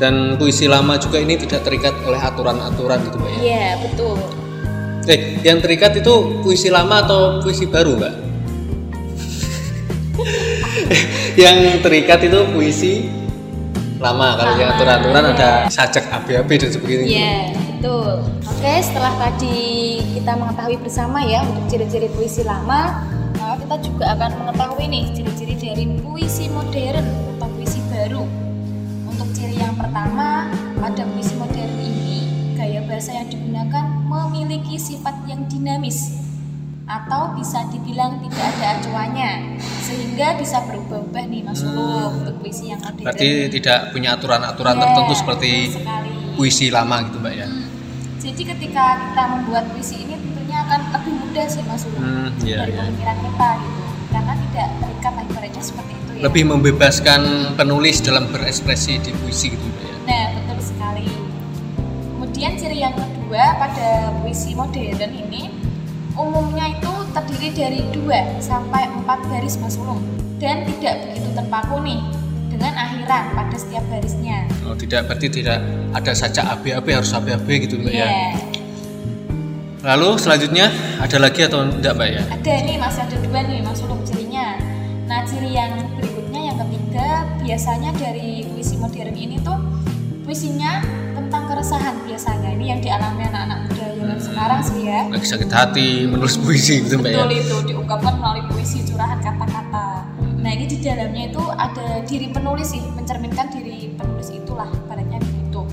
Dan 0.00 0.40
puisi 0.40 0.64
lama 0.64 0.96
juga 0.96 1.20
ini 1.20 1.36
tidak 1.36 1.68
terikat 1.68 1.92
oleh 2.08 2.16
aturan-aturan 2.16 3.04
gitu 3.04 3.20
mbak 3.20 3.30
ya? 3.36 3.38
Iya 3.44 3.66
betul. 3.84 4.16
eh 5.04 5.20
yang 5.44 5.60
terikat 5.60 5.92
itu 6.00 6.40
puisi 6.40 6.72
lama 6.72 7.04
atau 7.04 7.44
puisi 7.44 7.68
baru 7.68 8.00
mbak? 8.00 8.14
Yang 11.40 11.80
terikat 11.80 12.20
itu 12.26 12.40
puisi 12.52 13.08
lama. 14.00 14.36
Kalau 14.36 14.52
yang 14.56 14.74
aturan-aturan 14.76 15.24
ada 15.36 15.50
sajak 15.68 16.08
ABAB 16.08 16.50
dan 16.56 16.70
sebagainya 16.72 17.04
Iya, 17.06 17.36
betul. 17.54 18.12
Oke, 18.44 18.72
setelah 18.82 19.12
tadi 19.16 19.56
kita 20.18 20.36
mengetahui 20.36 20.76
bersama 20.80 21.24
ya 21.24 21.44
untuk 21.46 21.64
ciri-ciri 21.70 22.08
puisi 22.12 22.42
lama, 22.44 23.06
maka 23.38 23.56
kita 23.62 23.76
juga 23.88 24.04
akan 24.18 24.30
mengetahui 24.42 24.84
nih 24.90 25.04
ciri-ciri 25.16 25.54
dari 25.56 25.84
puisi 26.02 26.48
modern 26.52 27.29
pertama, 30.00 30.48
pada 30.80 31.04
puisi 31.12 31.36
modern 31.36 31.76
ini, 31.76 32.24
gaya 32.56 32.80
bahasa 32.80 33.12
yang 33.12 33.28
digunakan 33.28 33.84
memiliki 34.00 34.80
sifat 34.80 35.12
yang 35.28 35.44
dinamis 35.44 36.16
atau 36.88 37.36
bisa 37.36 37.68
dibilang 37.68 38.16
tidak 38.18 38.48
ada 38.50 38.80
acuannya 38.80 39.60
sehingga 39.84 40.40
bisa 40.40 40.64
berubah-ubah 40.64 41.22
nih 41.28 41.44
Mas 41.44 41.60
Ulum 41.62 42.16
untuk 42.18 42.34
puisi 42.40 42.66
yang 42.66 42.80
modern. 42.80 43.04
berarti 43.04 43.28
tidak 43.52 43.92
punya 43.92 44.16
aturan-aturan 44.16 44.74
Iya, 44.74 44.82
tertentu 44.82 45.12
seperti 45.14 45.50
sekali. 45.70 46.10
puisi 46.34 46.66
lama 46.66 46.96
gitu 47.04 47.20
mbak 47.20 47.34
ya 47.36 47.46
Jadi 48.18 48.42
ketika 48.42 48.84
kita 49.04 49.22
membuat 49.28 49.64
puisi 49.70 50.00
ini 50.00 50.16
tentunya 50.16 50.64
akan 50.64 50.80
lebih 50.90 51.12
mudah 51.14 51.46
sih 51.46 51.62
Mas 51.62 51.84
Ulum 51.84 52.00
Hmm, 52.00 52.28
iya, 52.42 52.56
dari 52.58 52.72
iya. 52.72 52.82
pemikiran 52.82 53.18
kita 53.20 53.48
gitu. 53.60 53.82
Karena 54.10 54.32
tidak 54.40 54.68
terikat 54.80 55.12
ibaratnya 55.22 55.62
seperti 55.62 55.92
itu 55.94 56.10
ya. 56.10 56.20
lebih 56.24 56.44
membebaskan 56.48 57.20
penulis 57.54 57.96
dalam 58.00 58.24
berekspresi 58.26 58.98
di 58.98 59.12
puisi 59.14 59.54
gitu 59.54 59.62
mbak 59.62 59.84
ya. 59.84 59.89
Kemudian 62.40 62.56
ciri 62.56 62.80
yang 62.80 62.96
kedua 62.96 63.52
pada 63.60 64.16
puisi 64.24 64.56
modern 64.56 65.12
ini 65.12 65.52
umumnya 66.16 66.72
itu 66.72 66.88
terdiri 67.12 67.52
dari 67.52 67.84
dua 67.92 68.16
sampai 68.40 68.88
empat 68.88 69.28
baris 69.28 69.60
Mas 69.60 69.76
Ulum 69.76 70.00
dan 70.40 70.64
tidak 70.64 71.04
begitu 71.04 71.36
terpaku 71.36 71.84
nih 71.84 72.00
dengan 72.48 72.80
akhiran 72.80 73.36
pada 73.36 73.56
setiap 73.60 73.84
barisnya. 73.92 74.48
oh 74.64 74.72
tidak 74.72 75.04
berarti 75.12 75.28
tidak 75.28 75.60
ada 75.92 76.12
sajak 76.16 76.48
ABAB 76.48 76.86
harus 76.88 77.12
ABAB 77.12 77.44
gitu 77.60 77.76
mbak 77.76 77.92
ya 77.92 78.08
Iya. 78.08 78.32
lalu 79.84 80.16
selanjutnya 80.16 80.72
ada 80.96 81.20
lagi 81.20 81.44
atau 81.44 81.68
tidak 81.76 81.92
mbak 81.92 82.08
ya 82.08 82.22
Ada 82.24 82.54
nih 82.64 82.76
masih 82.80 83.00
ada 83.04 83.16
dua 83.20 83.40
nih 83.44 83.60
Mas 83.60 83.84
Ulum 83.84 84.00
cirinya. 84.00 84.56
Nah 85.04 85.28
ciri 85.28 85.52
yang 85.52 85.76
berikutnya 85.92 86.40
yang 86.40 86.56
ketiga 86.56 87.28
biasanya 87.44 87.92
dari 88.00 88.48
puisi 88.48 88.80
modern 88.80 89.12
ini 89.12 89.36
tuh 89.44 89.60
puisinya 90.24 90.80
tentang 91.12 91.39
keresahan 91.50 91.94
biasanya 92.06 92.48
ini 92.54 92.64
yang 92.68 92.78
dialami 92.78 93.22
anak-anak 93.26 93.58
muda 93.66 93.86
zaman 93.92 94.18
sekarang 94.18 94.60
sih 94.62 94.78
ya. 94.86 95.00
lagi 95.10 95.26
sakit 95.26 95.50
hati 95.50 95.88
menulis 96.06 96.38
puisi 96.38 96.86
gitu 96.86 96.94
mbak 96.96 97.10
ya 97.10 97.26
Betul 97.26 97.32
itu 97.36 97.56
diungkapkan 97.66 98.14
melalui 98.16 98.44
puisi 98.46 98.78
curahan 98.86 99.18
kata-kata. 99.18 100.06
Nah 100.40 100.50
ini 100.50 100.64
di 100.64 100.78
dalamnya 100.78 101.28
itu 101.28 101.42
ada 101.50 101.86
diri 102.06 102.30
penulis 102.30 102.70
sih 102.70 102.80
mencerminkan 102.94 103.50
diri 103.50 103.92
penulis 103.92 104.30
itulah 104.30 104.70
baratnya 104.86 105.18
begitu. 105.18 105.66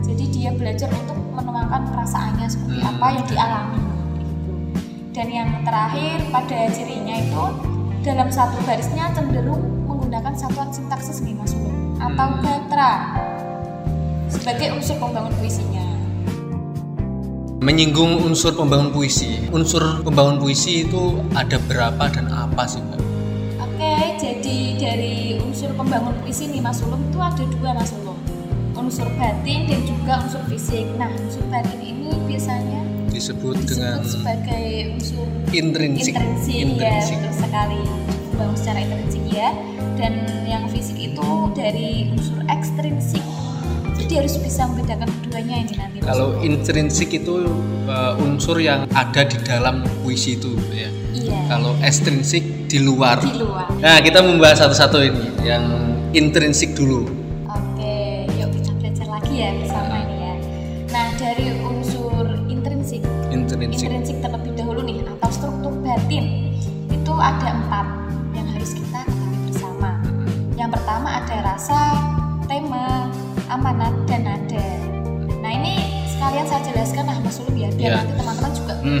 Jadi 0.00 0.24
dia 0.30 0.50
belajar 0.54 0.88
untuk 0.88 1.18
menuangkan 1.34 1.90
perasaannya 1.90 2.46
seperti 2.46 2.78
Hmm. 2.78 2.90
apa 2.94 3.06
yang 3.12 3.24
dialami. 3.26 3.80
Dan 5.10 5.26
yang 5.28 5.48
terakhir 5.64 6.18
pada 6.28 6.58
cirinya 6.70 7.16
itu 7.16 7.44
dalam 8.00 8.28
satu 8.30 8.56
barisnya 8.62 9.10
cenderung 9.10 9.64
menggunakan 9.84 10.32
satuan 10.32 10.70
sintaksis 10.70 11.20
nih 11.20 11.34
Mas 11.34 11.52
Ulum 11.52 11.96
atau 11.98 12.28
Hmm. 12.30 12.40
gatra 12.40 12.92
sebagai 14.28 14.74
unsur 14.74 14.96
pembangun 14.96 15.32
puisinya. 15.36 15.84
menyinggung 17.56 18.22
unsur 18.22 18.54
pembangun 18.54 18.94
puisi. 18.94 19.42
Unsur 19.50 19.82
pembangun 20.06 20.38
puisi 20.38 20.86
itu 20.86 21.18
ada 21.34 21.58
berapa 21.66 22.06
dan 22.14 22.30
apa 22.30 22.62
sih 22.62 22.78
mbak? 22.78 23.00
Oke, 23.58 23.94
jadi 24.22 24.58
dari 24.78 25.16
unsur 25.42 25.74
pembangun 25.74 26.14
puisi 26.22 26.46
nih 26.46 26.62
Mas 26.62 26.78
Ulum 26.80 27.02
itu 27.10 27.18
ada 27.18 27.42
dua 27.42 27.74
Mas 27.74 27.90
Ulum 27.90 28.14
Unsur 28.76 29.08
batin 29.18 29.66
dan 29.66 29.80
juga 29.82 30.22
unsur 30.22 30.38
fisik. 30.46 30.86
Nah, 30.94 31.10
unsur 31.10 31.42
batin 31.50 31.80
ini 31.80 32.12
biasanya 32.28 32.86
disebut 33.10 33.56
disebut 33.56 33.72
dengan 33.72 33.98
sebagai 34.04 34.68
unsur 34.94 35.26
intrinsik. 35.50 36.12
intrinsik 36.14 36.54
ya, 36.54 36.62
Intrinsik. 36.62 37.16
betul 37.18 37.34
sekali. 37.34 37.80
Membangun 38.30 38.56
secara 38.60 38.78
intrinsik 38.84 39.24
ya. 39.26 39.48
Dan 39.96 40.12
yang 40.44 40.68
fisik 40.70 40.94
itu 41.00 41.28
dari 41.56 42.12
unsur 42.14 42.36
ekstrinsik 42.46 43.24
Jadi 44.16 44.32
harus 44.32 44.40
bisa 44.40 44.64
membedakan 44.64 45.08
keduanya 45.20 45.56
ini 45.60 45.74
nanti 45.76 45.96
kalau 46.00 46.40
intrinsik 46.40 47.12
itu 47.12 47.44
uh, 47.84 48.16
unsur 48.16 48.56
yang 48.56 48.88
ada 48.96 49.28
di 49.28 49.36
dalam 49.44 49.84
puisi 50.00 50.40
itu 50.40 50.56
ya. 50.72 50.88
Iya, 51.12 51.52
kalau 51.52 51.76
ekstrinsik 51.84 52.64
di 52.64 52.80
luar. 52.80 53.20
Di 53.20 53.36
luar. 53.36 53.68
Nah 53.76 54.00
kita 54.00 54.24
membahas 54.24 54.64
satu-satu 54.64 55.04
ini 55.04 55.44
yang 55.44 55.68
intrinsik 56.16 56.72
dulu 56.72 57.04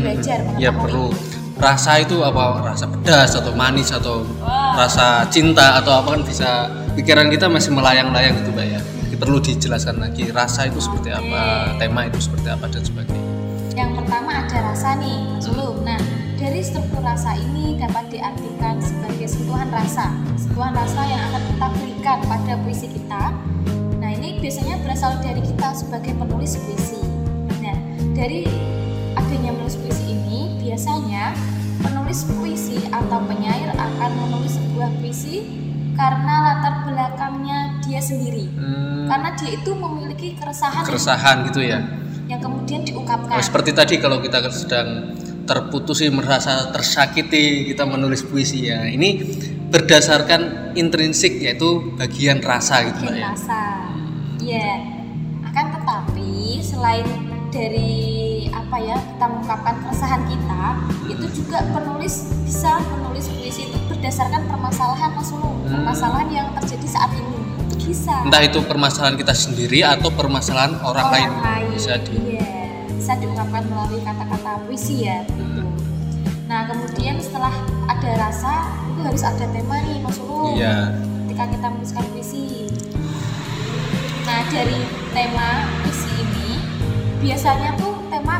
belajar 0.02 0.38
ya 0.60 0.70
perlu 0.74 1.12
rasa 1.56 2.04
itu 2.04 2.20
apa 2.20 2.60
rasa 2.60 2.84
pedas 2.84 3.32
atau 3.32 3.52
manis 3.56 3.88
atau 3.88 4.24
Wah. 4.44 4.76
rasa 4.76 5.24
cinta 5.32 5.80
atau 5.80 6.04
apa 6.04 6.20
kan 6.20 6.22
bisa 6.24 6.68
pikiran 6.92 7.32
kita 7.32 7.48
masih 7.48 7.72
melayang-layang 7.72 8.36
gitu 8.44 8.52
mbak 8.52 8.66
ya 8.76 8.80
perlu 9.16 9.40
dijelaskan 9.40 9.96
lagi 9.96 10.28
rasa 10.28 10.68
itu 10.68 10.76
seperti 10.76 11.08
apa 11.08 11.72
tema 11.80 12.04
itu 12.04 12.20
seperti 12.20 12.52
apa 12.52 12.68
dan 12.68 12.84
sebagainya 12.84 13.24
Yang 13.76 13.90
pertama 14.00 14.30
ada 14.40 14.72
rasa 14.72 14.96
nih, 14.96 15.36
Mas 15.36 15.48
Ulum. 15.52 15.84
Nah, 15.84 16.00
dari 16.40 16.64
struktur 16.64 17.04
rasa 17.04 17.36
ini 17.36 17.76
dapat 17.76 18.08
diartikan 18.08 18.80
sebagai 18.80 19.28
sentuhan 19.28 19.68
rasa. 19.68 20.16
Sentuhan 20.40 20.72
rasa 20.72 21.04
yang 21.04 21.20
akan 21.28 21.42
kita 21.44 21.66
berikan 21.76 22.18
pada 22.24 22.56
puisi 22.64 22.88
kita. 22.88 23.36
Nah, 24.00 24.10
ini 24.16 24.40
biasanya 24.40 24.80
berasal 24.80 25.20
dari 25.20 25.44
kita 25.44 25.76
sebagai 25.76 26.16
penulis 26.16 26.56
puisi. 26.56 27.04
Nah, 27.60 27.76
dari 28.16 28.48
adanya 29.12 29.52
menulis 29.52 29.76
puisi 29.76 29.85
biasanya 30.76 31.32
penulis 31.80 32.28
puisi 32.36 32.76
atau 32.92 33.24
penyair 33.24 33.72
akan 33.72 34.10
menulis 34.12 34.60
sebuah 34.60 34.92
puisi 35.00 35.40
karena 35.96 36.52
latar 36.52 36.84
belakangnya 36.84 37.80
dia 37.80 37.96
sendiri. 37.96 38.44
Hmm, 38.52 39.08
Karena 39.08 39.32
dia 39.40 39.56
itu 39.56 39.72
memiliki 39.72 40.36
keresahan 40.36 40.84
keresahan 40.84 41.48
gitu 41.48 41.64
ya. 41.64 41.80
Yang 42.28 42.40
kemudian 42.44 42.84
diungkapkan. 42.84 43.40
Oh, 43.40 43.40
seperti 43.40 43.72
tadi 43.72 43.96
kalau 43.96 44.20
kita 44.20 44.44
sedang 44.52 45.16
terputus 45.48 46.04
sih 46.04 46.12
merasa 46.12 46.68
tersakiti 46.68 47.72
kita 47.72 47.88
menulis 47.88 48.20
puisi 48.28 48.68
ya. 48.68 48.84
Ini 48.84 49.24
berdasarkan 49.72 50.76
intrinsik 50.76 51.40
yaitu 51.40 51.96
bagian 51.96 52.44
rasa 52.44 52.84
gitu 52.84 53.16
ya. 53.16 53.32
rasa. 53.32 53.80
Ya, 54.44 54.76
akan 55.40 55.66
tetapi 55.72 56.60
selain 56.60 57.08
dari 57.48 58.05
apa 58.66 58.82
ya 58.82 58.98
kita 58.98 59.24
mengungkapkan 59.24 59.74
keresahan 59.78 60.22
kita, 60.26 60.62
itu 61.06 61.26
juga 61.32 61.62
penulis 61.70 62.14
bisa 62.42 62.82
menulis 62.98 63.30
puisi 63.30 63.70
itu 63.70 63.78
berdasarkan 63.86 64.42
permasalahan 64.44 65.14
Mas 65.14 65.30
Ulu, 65.30 65.46
Hmm. 65.46 65.70
permasalahan 65.70 66.28
yang 66.28 66.48
terjadi 66.58 66.88
saat 66.90 67.14
ini. 67.14 67.38
Bisa. 67.86 68.26
entah 68.26 68.42
itu 68.42 68.58
permasalahan 68.66 69.14
kita 69.14 69.30
sendiri 69.30 69.86
atau 69.86 70.10
permasalahan 70.10 70.74
orang, 70.82 71.06
lain. 71.06 71.30
bisa 71.70 71.94
di 72.02 72.34
Iya, 72.34 72.82
bisa 72.90 73.14
diungkapkan 73.14 73.62
melalui 73.62 74.02
kata-kata 74.02 74.66
puisi 74.66 75.06
ya. 75.06 75.22
Hmm. 75.30 75.70
Nah, 76.50 76.66
kemudian 76.66 77.22
setelah 77.22 77.54
ada 77.86 78.10
rasa, 78.18 78.74
itu 78.90 79.00
harus 79.06 79.22
ada 79.22 79.46
tema 79.54 79.78
nih 79.86 80.02
Mas 80.02 80.18
Ulu. 80.18 80.58
iya 80.58 80.98
ketika 81.24 81.46
kita 81.46 81.66
menuliskan 81.70 82.04
puisi. 82.10 82.66
Nah, 84.26 84.40
dari 84.50 84.78
tema 85.14 85.48
puisi 85.80 86.10
ini 86.10 86.48
biasanya 87.22 87.70
tuh 87.78 87.95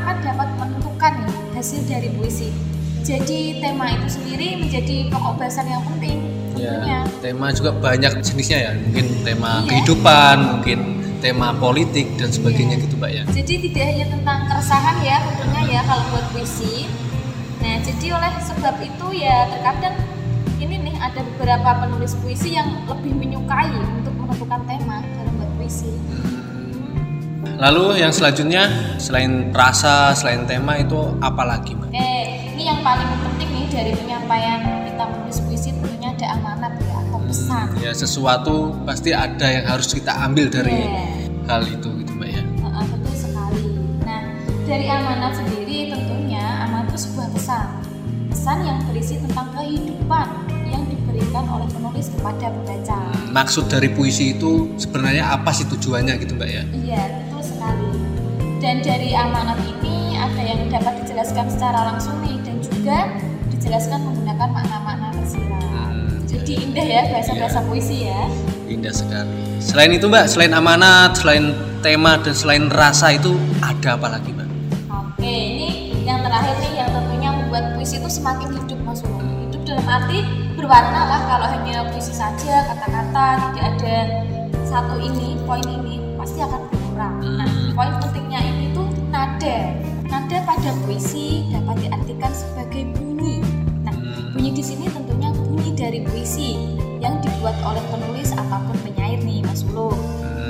akan 0.06 0.22
dapat 0.22 0.48
menentukan 0.54 1.12
nih 1.18 1.34
hasil 1.52 1.82
dari 1.82 2.08
puisi. 2.14 2.54
Jadi 3.02 3.58
tema 3.58 3.90
itu 3.90 4.06
sendiri 4.08 4.54
menjadi 4.56 5.10
pokok 5.10 5.34
bahasan 5.36 5.66
yang 5.66 5.82
penting 5.84 6.22
tentunya. 6.54 6.78
ya 6.84 7.00
tema 7.18 7.50
juga 7.50 7.70
banyak 7.70 8.18
jenisnya 8.18 8.58
ya 8.60 8.72
mungkin 8.76 9.06
tema 9.22 9.50
Iya. 9.56 9.66
kehidupan 9.66 10.36
mungkin 10.48 10.78
tema 11.18 11.50
politik 11.52 12.06
dan 12.14 12.30
sebagainya 12.30 12.78
Iya. 12.78 12.82
gitu 12.82 12.94
mbak 12.96 13.10
ya 13.12 13.22
Jadi 13.28 13.54
tidak 13.66 13.84
hanya 13.84 14.06
tentang 14.08 14.38
keresahan 14.46 14.96
ya 15.02 15.16
tentunya 15.24 15.62
ya 15.68 15.80
kalau 15.82 16.04
buat 16.08 16.26
puisi. 16.30 16.86
Nah, 17.56 17.82
jadi 17.82 18.06
oleh 18.12 18.32
sebab 18.40 18.74
itu 18.78 19.06
ya 19.12 19.36
terkadang 19.48 19.96
ini 20.56 20.76
nih 20.82 20.96
ada 20.96 21.20
beberapa 21.24 21.70
penulis 21.82 22.14
puisi 22.14 22.54
yang 22.54 22.86
lebih 22.86 23.10
menyukai 23.12 23.74
untuk 23.74 24.14
menentukan 24.14 24.60
tema 24.66 25.02
dalam 25.02 25.34
buat 25.34 25.50
puisi. 25.58 25.90
Lalu 27.56 27.98
yang 27.98 28.10
selanjutnya 28.10 28.68
selain 28.96 29.50
rasa 29.50 30.12
selain 30.12 30.44
tema 30.44 30.76
itu 30.76 30.96
apa 31.18 31.42
lagi 31.42 31.72
mbak 31.72 31.88
Oke, 31.88 32.12
ini 32.52 32.62
yang 32.64 32.80
paling 32.80 33.06
penting 33.22 33.48
nih 33.48 33.66
dari 33.68 33.92
penyampaian 33.94 34.58
kita 34.84 35.04
menulis 35.06 35.38
puisi 35.40 35.70
tentunya 35.72 36.08
ada 36.10 36.26
amanat 36.34 36.72
ya 36.78 36.94
atau 37.00 37.18
pesan. 37.22 37.66
ya 37.78 37.92
sesuatu 37.92 38.56
pasti 38.82 39.10
ada 39.10 39.46
yang 39.46 39.64
harus 39.66 39.88
kita 39.90 40.12
ambil 40.20 40.46
dari 40.46 40.84
Iya. 40.84 41.04
hal 41.46 41.62
itu 41.64 41.88
gitu 41.96 42.12
mbak 42.12 42.30
ya 42.30 42.42
betul 42.86 43.14
sekali. 43.14 43.64
Nah, 44.02 44.22
dari 44.62 44.86
amanat 44.86 45.32
sendiri 45.34 45.78
tentunya 45.88 46.42
amanat 46.62 46.90
itu 46.90 46.98
sebuah 47.02 47.28
pesan. 47.30 47.66
Pesan 48.26 48.58
yang 48.62 48.78
berisi 48.84 49.16
tentang 49.18 49.48
kehidupan 49.52 50.26
yang 50.66 50.82
diberikan 50.84 51.44
oleh 51.46 51.66
penulis 51.66 52.10
kepada 52.10 52.46
pembaca. 52.48 52.98
maksud 53.28 53.64
dari 53.66 53.88
puisi 53.88 54.32
itu 54.32 54.70
sebenarnya 54.76 55.30
apa 55.30 55.50
sih 55.50 55.64
tujuannya 55.66 56.14
gitu 56.18 56.34
mbak 56.34 56.48
ya 56.48 56.62
Iya, 56.68 57.00
sekali. 57.00 57.25
Dan 58.56 58.80
dari 58.80 59.12
amanat 59.12 59.60
ini 59.62 60.16
ada 60.16 60.40
yang 60.40 60.66
dapat 60.66 61.04
dijelaskan 61.04 61.46
secara 61.46 61.92
langsung 61.92 62.16
nih 62.20 62.40
dan 62.42 62.56
juga 62.58 62.98
dijelaskan 63.48 64.00
menggunakan 64.00 64.48
makna-makna 64.48 65.08
tersirat. 65.14 65.62
Hmm, 65.62 66.24
Jadi 66.24 66.52
indah 66.64 66.86
ya 66.86 67.02
bahasa-bahasa 67.10 67.58
Iya. 67.60 67.66
puisi 67.66 67.96
ya. 68.04 68.20
indah 68.66 68.90
sekali 68.90 69.62
selain 69.62 69.94
itu 69.94 70.10
mbak 70.10 70.26
selain 70.26 70.50
amanat 70.50 71.14
selain 71.14 71.54
tema 71.80 72.18
dan 72.18 72.34
selain 72.34 72.66
rasa 72.66 73.14
itu 73.14 73.30
ada 73.62 73.94
apa 73.94 74.10
lagi 74.10 74.34
mbak 74.34 74.42
Oke, 74.90 75.22
ini 75.22 75.70
yang 76.02 76.18
terakhir 76.18 76.58
nih 76.58 76.72
yang 76.76 76.90
tentunya 76.90 77.30
membuat 77.30 77.78
puisi 77.78 77.96
itu 77.96 78.10
semakin 78.10 78.50
hidup 78.52 78.74
Mas. 78.82 79.06
Hidup 79.06 79.62
dalam 79.62 79.86
arti 79.86 80.18
berwarna 80.52 80.98
lah 81.06 81.20
kalau 81.24 81.46
hanya 81.46 81.86
puisi 81.88 82.10
saja 82.10 82.66
kata-kata 82.66 83.24
tidak 83.54 83.64
ada 83.78 83.96
satu 84.60 84.98
ini 84.98 85.38
poin 85.42 85.62
ini 85.62 86.02
pasti 86.18 86.42
akan 86.42 86.60
berkurang. 86.66 87.14
Nah, 87.22 87.46
poin 87.70 87.88
ini 87.88 87.98
tuh 88.02 88.10
nada. 89.46 89.58
Nada 90.06 90.38
pada 90.42 90.70
puisi 90.82 91.46
dapat 91.50 91.76
diartikan 91.82 92.32
sebagai 92.34 92.82
bunyi. 92.98 93.42
Nah, 93.82 93.94
bunyi 94.34 94.50
di 94.54 94.62
sini 94.62 94.86
tentunya 94.90 95.30
bunyi 95.30 95.70
dari 95.74 96.02
puisi 96.02 96.58
yang 96.98 97.18
dibuat 97.22 97.54
oleh 97.62 97.82
penulis 97.90 98.34
ataupun 98.34 98.74
penyair 98.82 99.22
nih 99.22 99.42
Mas 99.46 99.62
Ulu. 99.66 99.94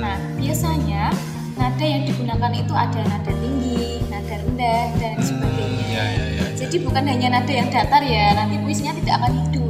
Nah, 0.01 0.17
biasanya 0.37 1.13
nada 1.57 1.85
yang 1.85 2.05
digunakan 2.05 2.51
itu 2.53 2.73
ada 2.73 3.01
nada 3.05 3.31
tinggi, 3.33 4.01
nada 4.09 4.33
rendah, 4.45 4.85
dan 5.01 5.15
sebagainya. 5.21 5.85
ya 5.89 6.03
ya 6.05 6.25
ya 6.37 6.45
Jadi 6.57 6.77
bukan 6.81 7.03
hanya 7.05 7.27
nada 7.41 7.53
yang 7.53 7.69
datar 7.69 8.01
ya, 8.01 8.33
nanti 8.33 8.57
puisinya 8.61 8.93
tidak 8.97 9.21
akan 9.21 9.31
hidup. 9.45 9.65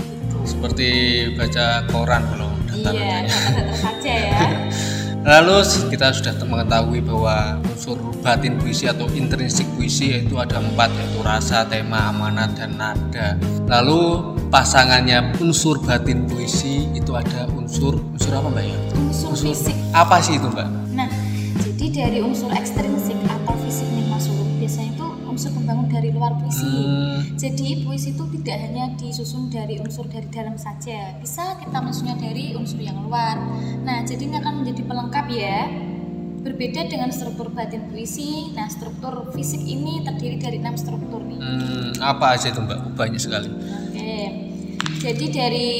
Gitu. 0.00 0.36
seperti 0.44 0.88
baca 1.38 1.86
koran 1.88 2.22
kalau 2.28 2.50
datar 2.68 2.92
Iya, 2.94 3.04
ya. 3.04 3.18
datar 3.52 3.76
saja 3.76 4.12
ya. 4.12 4.40
Lalu 5.22 5.62
kita 5.86 6.10
sudah 6.10 6.34
mengetahui 6.42 6.98
bahwa 6.98 7.62
unsur 7.62 7.94
batin 8.26 8.58
puisi 8.58 8.90
atau 8.90 9.06
intrinsik 9.14 9.70
puisi 9.78 10.18
itu 10.18 10.34
ada 10.34 10.58
empat 10.58 10.90
yaitu 10.98 11.22
rasa, 11.22 11.62
tema, 11.62 12.10
amanat, 12.10 12.58
dan 12.58 12.74
nada. 12.74 13.38
Lalu 13.70 14.34
pasangannya 14.50 15.30
unsur 15.38 15.78
batin 15.78 16.26
puisi 16.26 16.90
itu 16.90 17.14
ada 17.14 17.46
unsur 17.54 18.02
unsur 18.18 18.34
apa 18.34 18.50
mbak 18.50 18.66
ya? 18.66 18.78
Unsur 18.98 19.30
fisik. 19.38 19.78
Apa 19.94 20.18
sih 20.18 20.42
itu 20.42 20.50
mbak? 20.50 20.66
Nah, 20.90 21.06
jadi 21.62 21.86
dari 22.02 22.18
unsur 22.18 22.50
ekstrinsik 22.50 23.14
atau 23.22 23.54
fisik 23.62 23.86
nih 23.94 24.10
Mas 24.10 24.26
Ulu, 24.26 24.42
biasanya 24.58 24.90
itu 24.90 25.06
unsur 25.30 25.54
pembangun 25.54 25.86
dari 25.86 26.10
luar 26.10 26.34
puisi. 26.62 26.82
Hmm, 26.86 27.18
Jadi 27.34 27.68
puisi 27.82 28.08
itu 28.14 28.24
tidak 28.38 28.56
hanya 28.62 28.84
disusun 28.94 29.50
dari 29.50 29.82
unsur 29.82 30.06
dari 30.06 30.28
dalam 30.30 30.54
saja, 30.54 31.18
bisa 31.18 31.58
kita 31.58 31.78
menyusunnya 31.82 32.16
dari 32.18 32.54
unsur 32.54 32.78
yang 32.78 33.02
luar. 33.02 33.36
Nah, 33.82 34.06
jadi 34.06 34.22
ini 34.30 34.36
akan 34.38 34.62
menjadi 34.62 34.82
pelengkap 34.86 35.26
ya. 35.32 35.58
Berbeda 36.42 36.90
dengan 36.90 37.14
struktur 37.14 37.54
batin 37.54 37.86
puisi, 37.86 38.50
nah 38.50 38.66
struktur 38.66 39.30
fisik 39.30 39.62
ini 39.62 40.02
terdiri 40.02 40.42
dari 40.42 40.58
enam 40.58 40.74
struktur 40.74 41.22
nih. 41.22 41.38
hmm, 41.38 42.02
apa 42.02 42.34
aja 42.34 42.50
itu 42.50 42.58
mbak? 42.58 42.98
Banyak 42.98 43.20
sekali. 43.22 43.46
Oke, 43.46 44.18
jadi 44.98 45.26
dari 45.30 45.70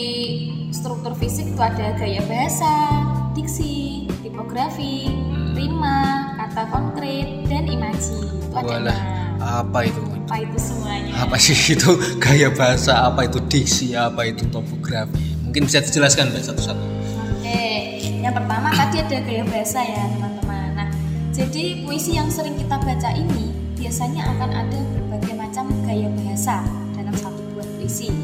struktur 0.70 1.18
fisik 1.18 1.50
itu 1.50 1.58
ada 1.58 1.98
gaya 1.98 2.22
bahasa, 2.30 3.02
diksi, 3.34 4.06
tipografi, 4.22 5.10
rima, 5.58 6.30
kata 6.38 6.70
konkret, 6.70 7.42
dan 7.50 7.66
imaji. 7.66 8.22
Itu 8.22 8.54
ada 8.54 8.62
Walah, 8.62 9.00
apa 9.42 9.78
itu? 9.82 10.11
Apa 10.26 10.38
itu 10.38 10.58
semuanya? 10.58 11.12
Apa 11.18 11.36
sih 11.36 11.54
itu 11.54 11.90
gaya 12.22 12.48
bahasa? 12.54 13.10
Apa 13.10 13.26
itu 13.26 13.42
diksi? 13.50 13.98
Apa 13.98 14.30
itu 14.30 14.46
topografi? 14.48 15.34
Mungkin 15.42 15.66
bisa 15.66 15.82
dijelaskan 15.82 16.30
mbak 16.30 16.46
satu-satu. 16.46 16.84
Oke, 17.42 17.98
yang 18.22 18.30
pertama 18.30 18.70
tadi 18.70 19.02
ada 19.02 19.18
gaya 19.18 19.42
bahasa 19.44 19.82
ya 19.82 20.06
teman-teman. 20.14 20.68
Nah, 20.78 20.88
jadi 21.34 21.82
puisi 21.82 22.14
yang 22.14 22.30
sering 22.30 22.54
kita 22.54 22.78
baca 22.78 23.10
ini 23.18 23.50
biasanya 23.74 24.30
akan 24.30 24.50
ada 24.54 24.78
berbagai 24.94 25.34
macam 25.34 25.66
gaya 25.82 26.06
bahasa 26.14 26.62
dalam 26.94 27.14
satu 27.18 27.42
buah 27.52 27.66
puisi. 27.76 28.14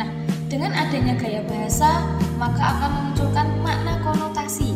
Nah, 0.00 0.08
dengan 0.48 0.72
adanya 0.72 1.14
gaya 1.20 1.44
bahasa, 1.44 2.08
maka 2.40 2.62
akan 2.72 2.90
memunculkan 2.90 3.46
makna 3.60 4.00
konotasi 4.00 4.72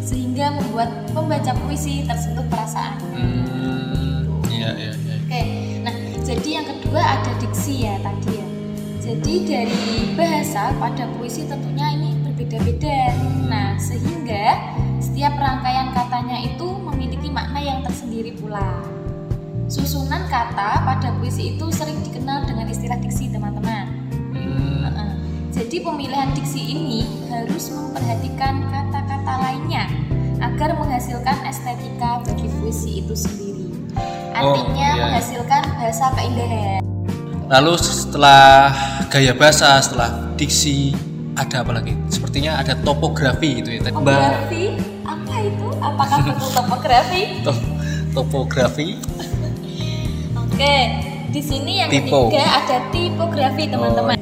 sehingga 0.00 0.58
membuat 0.58 0.90
pembaca 1.12 1.52
puisi 1.62 2.02
tersentuh 2.08 2.42
perasaan. 2.50 2.98
Hmm, 3.14 4.26
iya 4.50 4.74
iya 4.74 4.92
iya. 4.96 5.09
Jadi 6.40 6.56
yang 6.56 6.72
kedua 6.72 7.04
ada 7.04 7.36
diksi 7.36 7.84
ya 7.84 8.00
tadi 8.00 8.40
ya. 8.40 8.46
Jadi 9.04 9.34
dari 9.44 10.08
bahasa 10.16 10.72
pada 10.80 11.04
puisi 11.12 11.44
tentunya 11.44 11.92
ini 11.92 12.16
berbeda-beda. 12.24 13.12
Nah 13.44 13.76
sehingga 13.76 14.72
setiap 15.04 15.36
rangkaian 15.36 15.92
katanya 15.92 16.40
itu 16.40 16.64
memiliki 16.64 17.28
makna 17.28 17.60
yang 17.60 17.84
tersendiri 17.84 18.32
pula. 18.40 18.80
Susunan 19.68 20.32
kata 20.32 20.80
pada 20.80 21.12
puisi 21.20 21.60
itu 21.60 21.68
sering 21.68 22.00
dikenal 22.08 22.48
dengan 22.48 22.72
istilah 22.72 22.96
diksi, 23.04 23.28
teman-teman. 23.28 24.08
Hmm. 24.32 25.20
Jadi 25.52 25.84
pemilihan 25.84 26.32
diksi 26.32 26.72
ini 26.72 27.04
harus 27.28 27.68
memperhatikan 27.68 28.64
kata-kata 28.64 29.44
lainnya 29.44 29.92
agar 30.40 30.72
menghasilkan 30.72 31.36
estetika 31.44 32.24
bagi 32.24 32.48
puisi 32.48 33.04
itu 33.04 33.12
sendiri. 33.12 33.68
Oh, 34.40 34.56
Artinya 34.56 34.88
iya. 34.96 35.19
Bahasa 35.90 36.06
keindahan. 36.14 36.78
Lalu 37.50 37.74
setelah 37.82 38.70
gaya 39.10 39.34
bahasa, 39.34 39.74
setelah 39.82 40.30
diksi, 40.38 40.94
ada 41.34 41.66
apa 41.66 41.74
lagi? 41.74 41.98
Sepertinya 42.06 42.62
ada 42.62 42.78
topografi 42.78 43.58
itu 43.58 43.74
ya. 43.74 43.90
Topografi 43.90 44.78
apa 45.02 45.34
itu? 45.42 45.66
Apakah 45.82 46.18
betul 46.22 46.48
topografi? 46.54 47.22
to- 47.46 47.66
topografi. 48.14 49.02
Oke, 50.38 50.74
di 51.34 51.42
sini 51.42 51.82
yang 51.82 51.90
Tipo. 51.90 52.30
ketiga 52.30 52.46
ada 52.62 52.76
tipografi 52.94 53.62
teman-teman. 53.66 54.14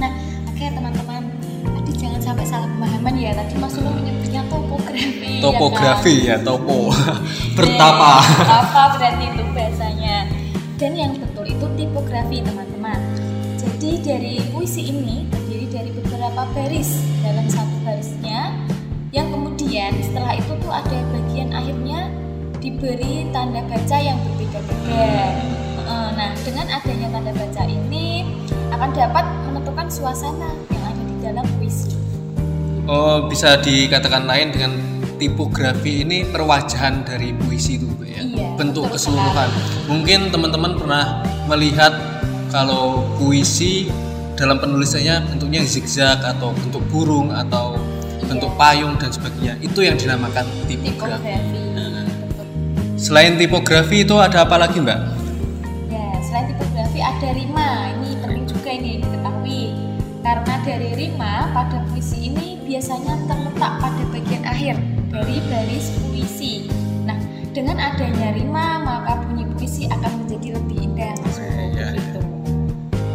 Nah, 0.00 0.10
oke 0.48 0.64
teman-teman, 0.72 1.20
tadi 1.68 1.92
jangan 2.00 2.20
sampai 2.24 2.48
salah 2.48 2.68
pemahaman 2.72 3.12
ya. 3.12 3.36
Tadi 3.36 3.60
Mas 3.60 3.76
menyebutnya 3.76 4.40
topografi. 4.48 5.36
ya 5.36 5.42
Topografi 5.44 6.14
kan? 6.16 6.28
ya, 6.32 6.36
topo. 6.40 6.88
Bertapa. 7.52 8.12
Bertapa 8.40 8.82
berarti 8.96 9.24
itu 9.28 9.44
bahasanya. 9.52 9.75
Dan 10.76 10.92
yang 10.92 11.12
betul 11.16 11.48
itu 11.48 11.66
tipografi 11.76 12.44
teman-teman. 12.44 13.00
Jadi 13.56 13.90
dari 14.04 14.34
puisi 14.52 14.92
ini 14.92 15.24
terdiri 15.32 15.66
dari 15.72 15.90
beberapa 15.92 16.44
baris 16.52 17.00
dalam 17.24 17.48
satu 17.48 17.76
barisnya 17.84 18.52
yang 19.10 19.32
kemudian 19.32 19.96
setelah 20.04 20.36
itu 20.36 20.52
tuh 20.60 20.72
ada 20.72 20.98
bagian 21.16 21.50
akhirnya 21.56 22.12
diberi 22.60 23.28
tanda 23.32 23.64
baca 23.64 23.96
yang 23.96 24.20
berbeda-beda. 24.20 25.00
Eh, 25.00 25.56
Nah, 26.16 26.32
dengan 26.42 26.66
adanya 26.72 27.12
tanda 27.12 27.32
baca 27.36 27.62
ini 27.68 28.24
akan 28.72 28.90
dapat 28.96 29.24
menentukan 29.44 29.86
suasana 29.92 30.48
yang 30.72 30.82
ada 30.88 31.02
di 31.04 31.16
dalam 31.20 31.44
puisi. 31.60 31.92
Oh, 32.88 33.28
bisa 33.28 33.60
dikatakan 33.60 34.24
lain 34.24 34.48
dengan 34.50 34.72
tipografi 35.16 36.04
ini 36.04 36.24
perwajahan 36.28 37.04
dari 37.04 37.32
puisi 37.32 37.76
itu, 37.80 37.88
Mbak, 37.88 38.08
ya. 38.08 38.20
Iya, 38.22 38.48
Bentuk 38.56 38.92
keseluruhan. 38.92 39.48
Mungkin 39.88 40.32
teman-teman 40.32 40.72
pernah 40.76 41.04
melihat 41.48 41.92
kalau 42.48 43.04
puisi 43.16 43.88
dalam 44.36 44.60
penulisannya 44.60 45.32
bentuknya 45.32 45.64
zigzag 45.64 46.20
atau 46.20 46.52
bentuk 46.52 46.84
burung 46.92 47.32
atau 47.32 47.76
Iya. 48.20 48.24
bentuk 48.28 48.52
payung 48.56 48.94
dan 49.00 49.10
sebagainya. 49.12 49.54
Itu 49.60 49.80
yang 49.80 49.96
dinamakan 49.96 50.44
tipografi. 50.68 50.92
Tipografi. 50.92 51.62
Nah. 51.72 52.04
Selain 52.96 53.36
tipografi 53.36 54.02
itu 54.04 54.14
ada 54.16 54.44
apa 54.44 54.56
lagi, 54.56 54.80
Mbak? 54.80 55.00
Ya, 55.88 56.06
selain 56.24 56.46
tipografi 56.50 57.00
ada 57.00 57.28
rima. 57.32 57.68
Ini 57.92 58.08
penting 58.20 58.44
juga 58.48 58.70
ini 58.72 58.90
diketahui. 59.00 59.62
Karena 60.26 60.54
dari 60.66 60.90
rima 60.96 61.54
pada 61.54 61.78
puisi 61.86 62.26
ini 62.26 62.58
biasanya 62.66 63.14
dari 65.16 65.40
baris 65.48 65.86
puisi. 66.04 66.68
Nah, 67.08 67.16
dengan 67.56 67.80
adanya 67.80 68.36
rima 68.36 68.84
maka 68.84 69.24
bunyi 69.24 69.48
puisi 69.56 69.88
akan 69.88 70.24
menjadi 70.24 70.60
lebih 70.60 70.76
indah. 70.84 71.12
Mas 71.24 71.40
Ulu. 71.40 71.48
Iya, 71.48 71.64
iya. 71.72 71.86
Begitu. 71.96 72.20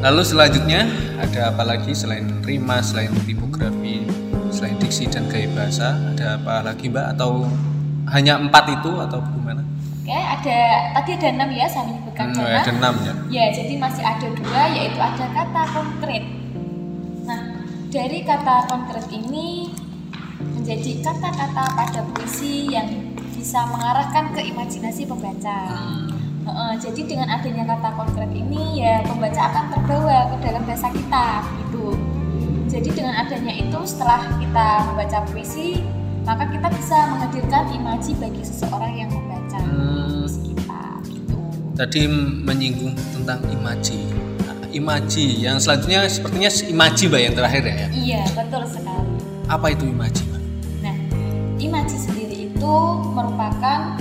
Lalu 0.02 0.22
selanjutnya 0.26 0.82
ada 1.22 1.54
apa 1.54 1.62
lagi 1.62 1.94
selain 1.94 2.26
rima, 2.42 2.82
selain 2.82 3.14
tipografi, 3.30 4.02
selain 4.50 4.82
diksi 4.82 5.06
dan 5.06 5.30
gaya 5.30 5.46
bahasa, 5.54 5.94
ada 5.94 6.42
apa 6.42 6.66
lagi 6.66 6.90
Mbak? 6.90 7.06
Atau 7.14 7.46
hanya 8.10 8.42
empat 8.42 8.82
itu 8.82 8.92
atau 8.98 9.22
gimana? 9.38 9.62
Oke, 10.02 10.18
ada 10.18 10.60
tadi 10.98 11.10
ada 11.22 11.28
enam 11.38 11.50
ya 11.54 11.70
saya 11.70 11.86
menyebutkan 11.86 12.34
Hmm, 12.34 12.42
ada 12.42 12.72
enam 12.74 12.94
ya. 13.06 13.14
Ya, 13.30 13.46
jadi 13.54 13.78
masih 13.78 14.02
ada 14.02 14.28
dua 14.34 14.62
yaitu 14.74 14.98
ada 14.98 15.26
kata 15.30 15.62
konkret. 15.70 16.26
Nah, 17.30 17.62
dari 17.94 18.26
kata 18.26 18.66
konkret 18.66 19.06
ini 19.14 19.70
menjadi 20.58 21.02
kata-kata 21.02 21.64
pada 21.74 22.00
puisi 22.14 22.70
yang 22.74 22.88
bisa 23.42 23.66
mengarahkan 23.66 24.38
ke 24.38 24.42
imajinasi 24.54 25.10
pembaca. 25.10 25.60
Heeh, 26.42 26.72
jadi 26.82 27.02
dengan 27.06 27.28
adanya 27.30 27.64
kata 27.70 27.90
konkret 27.98 28.32
ini 28.34 28.82
ya 28.82 29.02
pembaca 29.06 29.42
akan 29.50 29.66
terbawa 29.74 30.30
ke 30.30 30.36
dalam 30.46 30.62
bahasa 30.66 30.90
kita 30.90 31.26
gitu. 31.66 31.98
Jadi 32.72 32.90
dengan 32.94 33.18
adanya 33.18 33.54
itu 33.54 33.80
setelah 33.84 34.26
kita 34.38 34.68
membaca 34.90 35.20
puisi 35.30 35.82
maka 36.22 36.46
kita 36.54 36.70
bisa 36.70 36.98
menghadirkan 37.10 37.66
imaji 37.74 38.12
bagi 38.22 38.44
seseorang 38.46 38.94
yang 38.94 39.10
membaca 39.10 39.58
Hmm. 39.58 40.22
puisi 40.22 40.54
kita 40.54 40.82
gitu. 41.10 41.38
Tadi 41.74 42.02
menyinggung 42.46 42.94
tentang 43.10 43.42
imaji. 43.50 44.06
Nah, 44.46 44.58
imaji 44.70 45.26
yang 45.46 45.58
selanjutnya 45.58 46.06
sepertinya 46.06 46.50
imaji 46.70 47.04
Mbak 47.10 47.22
yang 47.26 47.36
terakhir 47.38 47.64
ya. 47.66 47.88
Iya, 47.90 48.22
betul 48.38 48.64
sekali. 48.70 49.14
Apa 49.50 49.68
itu 49.74 49.84
imaji 49.90 50.31
merupakan 53.62 53.94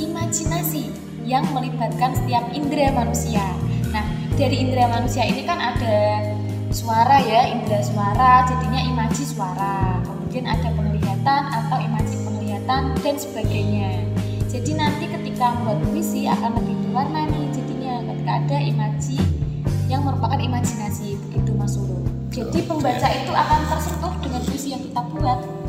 imajinasi 0.00 0.88
yang 1.28 1.44
melibatkan 1.52 2.16
setiap 2.16 2.48
indera 2.56 2.96
manusia. 2.96 3.44
Nah, 3.92 4.08
dari 4.40 4.64
indera 4.64 4.88
manusia 4.88 5.28
ini 5.28 5.44
kan 5.44 5.60
ada 5.60 6.24
suara 6.72 7.20
ya, 7.20 7.52
indera 7.52 7.84
suara, 7.84 8.48
jadinya 8.48 8.80
imaji 8.80 9.20
suara. 9.28 10.00
Kemudian 10.00 10.48
ada 10.48 10.64
penglihatan 10.72 11.42
atau 11.44 11.76
imaji 11.84 12.16
penglihatan 12.24 12.82
dan 13.04 13.14
sebagainya. 13.20 14.00
Jadi 14.48 14.80
nanti 14.80 15.04
ketika 15.04 15.60
membuat 15.60 15.84
puisi 15.92 16.24
akan 16.24 16.56
lebih 16.56 16.76
berwarna 16.88 17.28
nih 17.28 17.52
jadinya 17.52 18.00
ketika 18.16 18.32
ada 18.32 18.58
imaji 18.64 19.20
yang 19.92 20.08
merupakan 20.08 20.40
imajinasi 20.40 21.20
begitu 21.28 21.52
Mas. 21.52 21.76
Jadi 22.32 22.64
pembaca 22.64 23.08
itu 23.12 23.28
akan 23.28 23.60
tersentuh 23.68 24.16
dengan 24.24 24.40
puisi 24.40 24.72
yang 24.72 24.80
kita 24.80 25.04
buat 25.12 25.61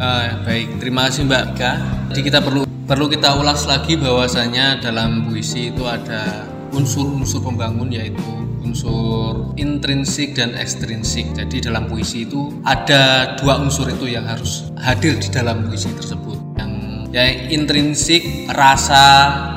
Ah, 0.00 0.32
baik, 0.48 0.80
terima 0.80 1.12
kasih 1.12 1.28
Mbak 1.28 1.42
Ika. 1.52 1.72
Jadi 2.08 2.20
kita 2.24 2.40
perlu 2.40 2.64
perlu 2.64 3.04
kita 3.12 3.36
ulas 3.36 3.68
lagi 3.68 4.00
bahwasanya 4.00 4.80
dalam 4.80 5.28
puisi 5.28 5.68
itu 5.68 5.84
ada 5.84 6.48
unsur-unsur 6.72 7.44
pembangun 7.44 7.92
yaitu 7.92 8.24
unsur 8.64 9.52
intrinsik 9.60 10.32
dan 10.32 10.56
ekstrinsik. 10.56 11.36
Jadi 11.36 11.68
dalam 11.68 11.84
puisi 11.84 12.24
itu 12.24 12.48
ada 12.64 13.36
dua 13.44 13.60
unsur 13.60 13.92
itu 13.92 14.08
yang 14.08 14.24
harus 14.24 14.72
hadir 14.80 15.20
di 15.20 15.28
dalam 15.28 15.68
puisi 15.68 15.92
tersebut. 15.92 16.56
Yang 16.56 16.72
yang 17.12 17.60
intrinsik 17.60 18.48
rasa, 18.56 19.04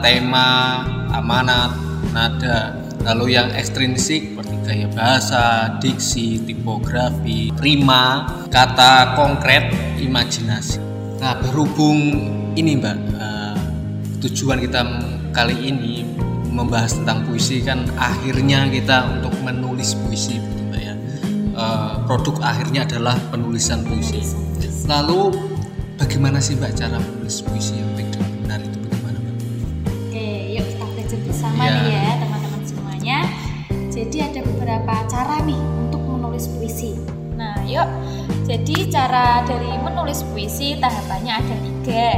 tema, 0.03 0.84
amanat, 1.15 1.71
nada. 2.12 2.82
Lalu 3.03 3.35
yang 3.35 3.51
ekstrinsik 3.51 4.31
seperti 4.31 4.55
gaya 4.63 4.87
bahasa, 4.95 5.75
diksi, 5.83 6.39
tipografi, 6.47 7.51
rima, 7.59 8.23
kata 8.47 9.19
konkret, 9.19 9.69
imajinasi. 9.99 10.79
Nah, 11.19 11.35
berhubung 11.43 11.99
ini 12.55 12.79
Mbak, 12.79 12.97
eh, 13.15 13.55
tujuan 14.23 14.63
kita 14.63 14.81
kali 15.35 15.55
ini 15.67 16.07
membahas 16.47 16.95
tentang 16.95 17.25
puisi 17.27 17.59
kan 17.59 17.83
akhirnya 17.97 18.69
kita 18.69 19.19
untuk 19.19 19.33
menulis 19.41 19.97
puisi 19.99 20.39
begitu 20.39 20.63
Mbak 20.69 20.81
ya. 20.81 20.95
Eh, 21.59 21.91
produk 22.07 22.35
akhirnya 22.39 22.87
adalah 22.87 23.19
penulisan 23.29 23.83
puisi. 23.83 24.23
Lalu 24.87 25.31
bagaimana 25.99 26.39
sih 26.39 26.55
Mbak 26.55 26.71
cara 26.75 26.97
menulis 26.99 27.43
puisi 27.43 27.79
yang 27.79 27.89
baik 27.95 28.15
dan 28.15 28.23
benar 28.43 28.59
itu 28.63 28.77
bagaimana 28.79 29.17
Mbak? 29.19 29.35
Oke, 29.91 30.27
yuk 30.55 30.65
kita 30.71 30.85
belajar 30.87 31.19
bersama 31.27 31.61
Ya. 31.63 31.75
nih 31.83 31.91
ya. 31.91 32.12
Jadi 34.13 34.30
ada 34.30 34.41
beberapa 34.45 34.93
cara 35.10 35.41
nih 35.41 35.58
untuk 35.58 36.06
menulis 36.06 36.45
puisi. 36.45 36.93
Nah, 37.34 37.58
yuk. 37.65 37.89
Jadi 38.45 38.86
cara 38.93 39.41
dari 39.41 39.73
menulis 39.82 40.21
puisi 40.30 40.78
tahapannya 40.78 41.34
ada 41.34 41.56
tiga. 41.58 42.10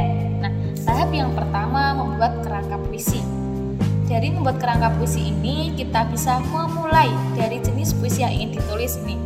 Nah, 0.44 0.52
tahap 0.84 1.08
yang 1.08 1.32
pertama 1.32 1.96
membuat 1.96 2.44
kerangka 2.44 2.76
puisi. 2.84 3.24
Dari 4.12 4.28
membuat 4.28 4.60
kerangka 4.60 4.92
puisi 4.92 5.32
ini 5.32 5.72
kita 5.72 6.04
bisa 6.12 6.36
memulai 6.52 7.08
dari 7.32 7.64
jenis 7.64 7.96
puisi 7.96 8.20
yang 8.20 8.44
ingin 8.44 8.60
ditulis 8.60 9.00
nih. 9.08 9.16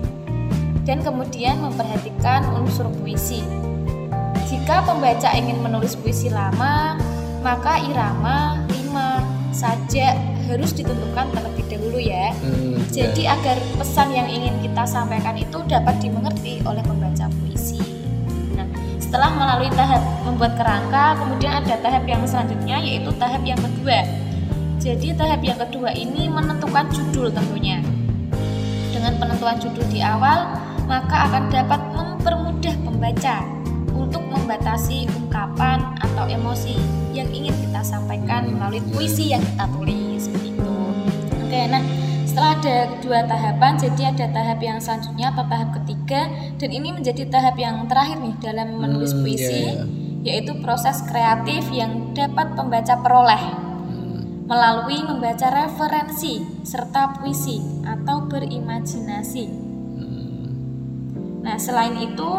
Dan 0.86 1.02
kemudian 1.02 1.58
memperhatikan 1.58 2.54
unsur 2.54 2.86
puisi. 3.02 3.42
Jika 4.46 4.86
pembaca 4.86 5.34
ingin 5.34 5.58
menulis 5.58 5.98
puisi 5.98 6.30
lama, 6.30 6.94
maka 7.42 7.82
irama, 7.82 8.62
rima, 8.70 9.26
sajak 9.50 10.14
harus 10.50 10.74
ditentukan 10.74 11.30
terlebih 11.30 11.64
dahulu 11.70 11.98
ya. 12.02 12.34
Jadi 12.90 13.30
agar 13.30 13.56
pesan 13.78 14.10
yang 14.10 14.26
ingin 14.26 14.58
kita 14.58 14.82
sampaikan 14.82 15.38
itu 15.38 15.62
dapat 15.70 16.02
dimengerti 16.02 16.58
oleh 16.66 16.82
pembaca 16.82 17.30
puisi. 17.38 17.78
Nah, 18.58 18.66
setelah 18.98 19.30
melalui 19.30 19.70
tahap 19.72 20.02
membuat 20.26 20.58
kerangka, 20.58 21.14
kemudian 21.22 21.62
ada 21.62 21.78
tahap 21.78 22.04
yang 22.04 22.22
selanjutnya 22.26 22.76
yaitu 22.82 23.10
tahap 23.16 23.42
yang 23.46 23.58
kedua. 23.62 24.02
Jadi 24.80 25.12
tahap 25.14 25.40
yang 25.44 25.58
kedua 25.60 25.92
ini 25.94 26.26
menentukan 26.26 26.88
judul 26.90 27.30
tentunya. 27.30 27.78
Dengan 28.90 29.16
penentuan 29.22 29.56
judul 29.60 29.86
di 29.88 30.02
awal, 30.02 30.50
maka 30.90 31.30
akan 31.30 31.52
dapat 31.52 31.80
mempermudah 31.94 32.74
pembaca 32.82 33.46
untuk 33.94 34.24
membatasi 34.26 35.06
ungkapan 35.14 35.84
atau 36.00 36.26
emosi 36.26 36.74
yang 37.14 37.28
ingin 37.30 37.54
kita 37.60 37.84
sampaikan 37.84 38.50
melalui 38.56 38.82
puisi 38.90 39.30
yang 39.30 39.44
kita 39.54 39.68
tulis. 39.70 40.09
Oke, 41.60 41.68
nah 41.68 41.84
setelah 42.24 42.56
ada 42.56 42.76
dua 43.04 43.20
tahapan, 43.28 43.76
jadi 43.76 44.16
ada 44.16 44.32
tahap 44.32 44.64
yang 44.64 44.80
selanjutnya 44.80 45.28
atau 45.28 45.44
tahap 45.44 45.76
ketiga 45.76 46.32
dan 46.56 46.70
ini 46.72 46.88
menjadi 46.88 47.28
tahap 47.28 47.60
yang 47.60 47.84
terakhir 47.84 48.16
nih 48.16 48.32
dalam 48.40 48.80
menulis 48.80 49.12
Hmm, 49.12 49.20
puisi 49.20 49.44
iya, 49.44 49.84
iya. 49.84 49.84
yaitu 50.24 50.56
proses 50.64 51.04
kreatif 51.04 51.68
yang 51.68 52.16
dapat 52.16 52.56
pembaca 52.56 52.96
peroleh 53.04 53.44
melalui 54.48 55.04
membaca 55.04 55.52
referensi 55.52 56.40
serta 56.64 57.20
puisi 57.20 57.60
atau 57.84 58.24
berimajinasi. 58.24 59.44
Nah, 61.44 61.56
selain 61.60 61.92
itu, 62.00 62.30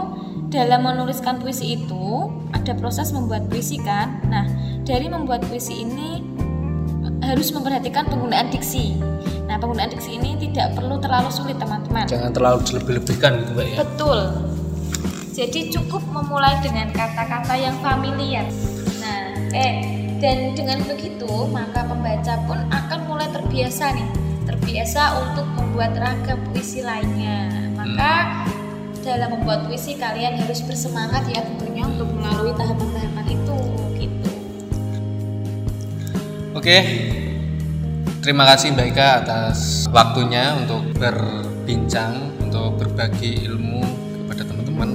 dalam 0.50 0.82
menuliskan 0.82 1.38
puisi 1.38 1.78
itu 1.78 2.26
ada 2.58 2.74
proses 2.74 3.14
membuat 3.14 3.46
puisi 3.54 3.78
kan. 3.78 4.18
Nah, 4.34 4.50
dari 4.82 5.06
membuat 5.14 5.46
puisi 5.46 5.86
ini 5.86 6.31
harus 7.32 7.50
memperhatikan 7.56 8.12
penggunaan 8.12 8.52
diksi. 8.52 9.00
Nah, 9.48 9.56
penggunaan 9.60 9.92
diksi 9.92 10.20
ini 10.20 10.36
tidak 10.40 10.76
perlu 10.76 11.00
terlalu 11.00 11.32
sulit, 11.32 11.56
teman-teman. 11.56 12.08
Jangan 12.08 12.32
terlalu 12.32 12.60
dilebih-lebihkan 12.68 13.32
gitu 13.40 13.52
mbak 13.56 13.66
ya. 13.68 13.78
Betul. 13.84 14.20
Jadi 15.32 15.60
cukup 15.72 16.04
memulai 16.12 16.60
dengan 16.60 16.92
kata-kata 16.92 17.56
yang 17.56 17.76
familiar. 17.80 18.44
Nah, 19.00 19.32
eh 19.56 19.74
dan 20.22 20.54
dengan 20.54 20.86
begitu 20.86 21.50
maka 21.50 21.82
pembaca 21.88 22.36
pun 22.46 22.60
akan 22.70 23.00
mulai 23.10 23.32
terbiasa 23.32 23.96
nih, 23.96 24.08
terbiasa 24.46 25.02
untuk 25.24 25.48
membuat 25.56 25.96
ragam 25.98 26.38
puisi 26.52 26.84
lainnya. 26.84 27.48
Maka 27.74 28.46
dalam 29.02 29.40
membuat 29.40 29.66
puisi 29.66 29.98
kalian 29.98 30.38
harus 30.38 30.62
bersemangat 30.62 31.26
ya 31.32 31.42
tentunya 31.42 31.90
untuk 31.90 32.12
melalui 32.14 32.54
tahapan-tahapan 32.54 33.26
itu 33.34 33.58
gitu. 33.98 34.32
Oke, 36.54 36.78
terima 38.22 38.46
kasih 38.46 38.78
Mbak 38.78 38.88
Ika 38.94 39.08
atas 39.26 39.90
waktunya 39.90 40.54
untuk 40.54 40.94
berbincang, 40.94 42.38
untuk 42.38 42.78
berbagi 42.78 43.50
ilmu 43.50 43.82
kepada 44.24 44.46
teman-teman. 44.46 44.90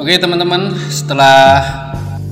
Oke 0.00 0.16
teman-teman, 0.16 0.72
setelah 0.88 1.60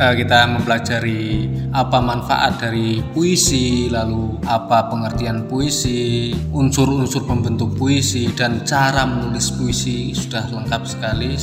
eh, 0.00 0.14
kita 0.16 0.48
mempelajari 0.48 1.52
apa 1.70 2.00
manfaat 2.00 2.64
dari 2.64 3.04
puisi, 3.12 3.92
lalu 3.92 4.40
apa 4.48 4.88
pengertian 4.88 5.44
puisi, 5.44 6.32
unsur-unsur 6.56 7.28
pembentuk 7.28 7.76
puisi, 7.76 8.32
dan 8.32 8.64
cara 8.64 9.04
menulis 9.04 9.52
puisi 9.52 10.16
sudah 10.16 10.48
lengkap 10.48 10.82
sekali. 10.88 11.36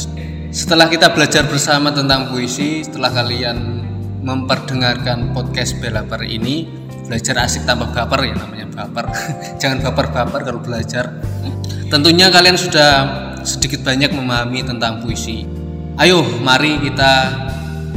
Setelah 0.50 0.90
kita 0.90 1.14
belajar 1.14 1.46
bersama 1.46 1.94
tentang 1.94 2.34
puisi, 2.34 2.82
setelah 2.82 3.14
kalian 3.14 3.86
memperdengarkan 4.26 5.32
podcast 5.32 5.78
Belaper 5.80 6.26
ini 6.26 6.87
belajar 7.08 7.48
asik 7.48 7.64
tambah 7.64 7.90
baper 7.96 8.28
ya 8.28 8.36
namanya 8.36 8.68
baper. 8.68 9.06
Jangan 9.64 9.80
baper-baper 9.88 10.42
kalau 10.44 10.62
belajar. 10.62 11.18
Tentunya 11.88 12.28
kalian 12.28 12.60
sudah 12.60 12.92
sedikit 13.48 13.82
banyak 13.88 14.12
memahami 14.12 14.68
tentang 14.68 15.00
puisi. 15.00 15.48
Ayo 15.98 16.22
mari 16.44 16.78
kita 16.84 17.32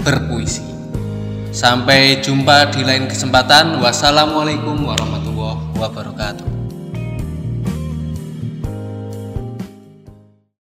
berpuisi. 0.06 0.62
Sampai 1.50 2.22
jumpa 2.22 2.70
di 2.70 2.86
lain 2.86 3.10
kesempatan. 3.10 3.82
Wassalamualaikum 3.82 4.86
warahmatullahi 4.86 5.58
wabarakatuh 5.74 6.59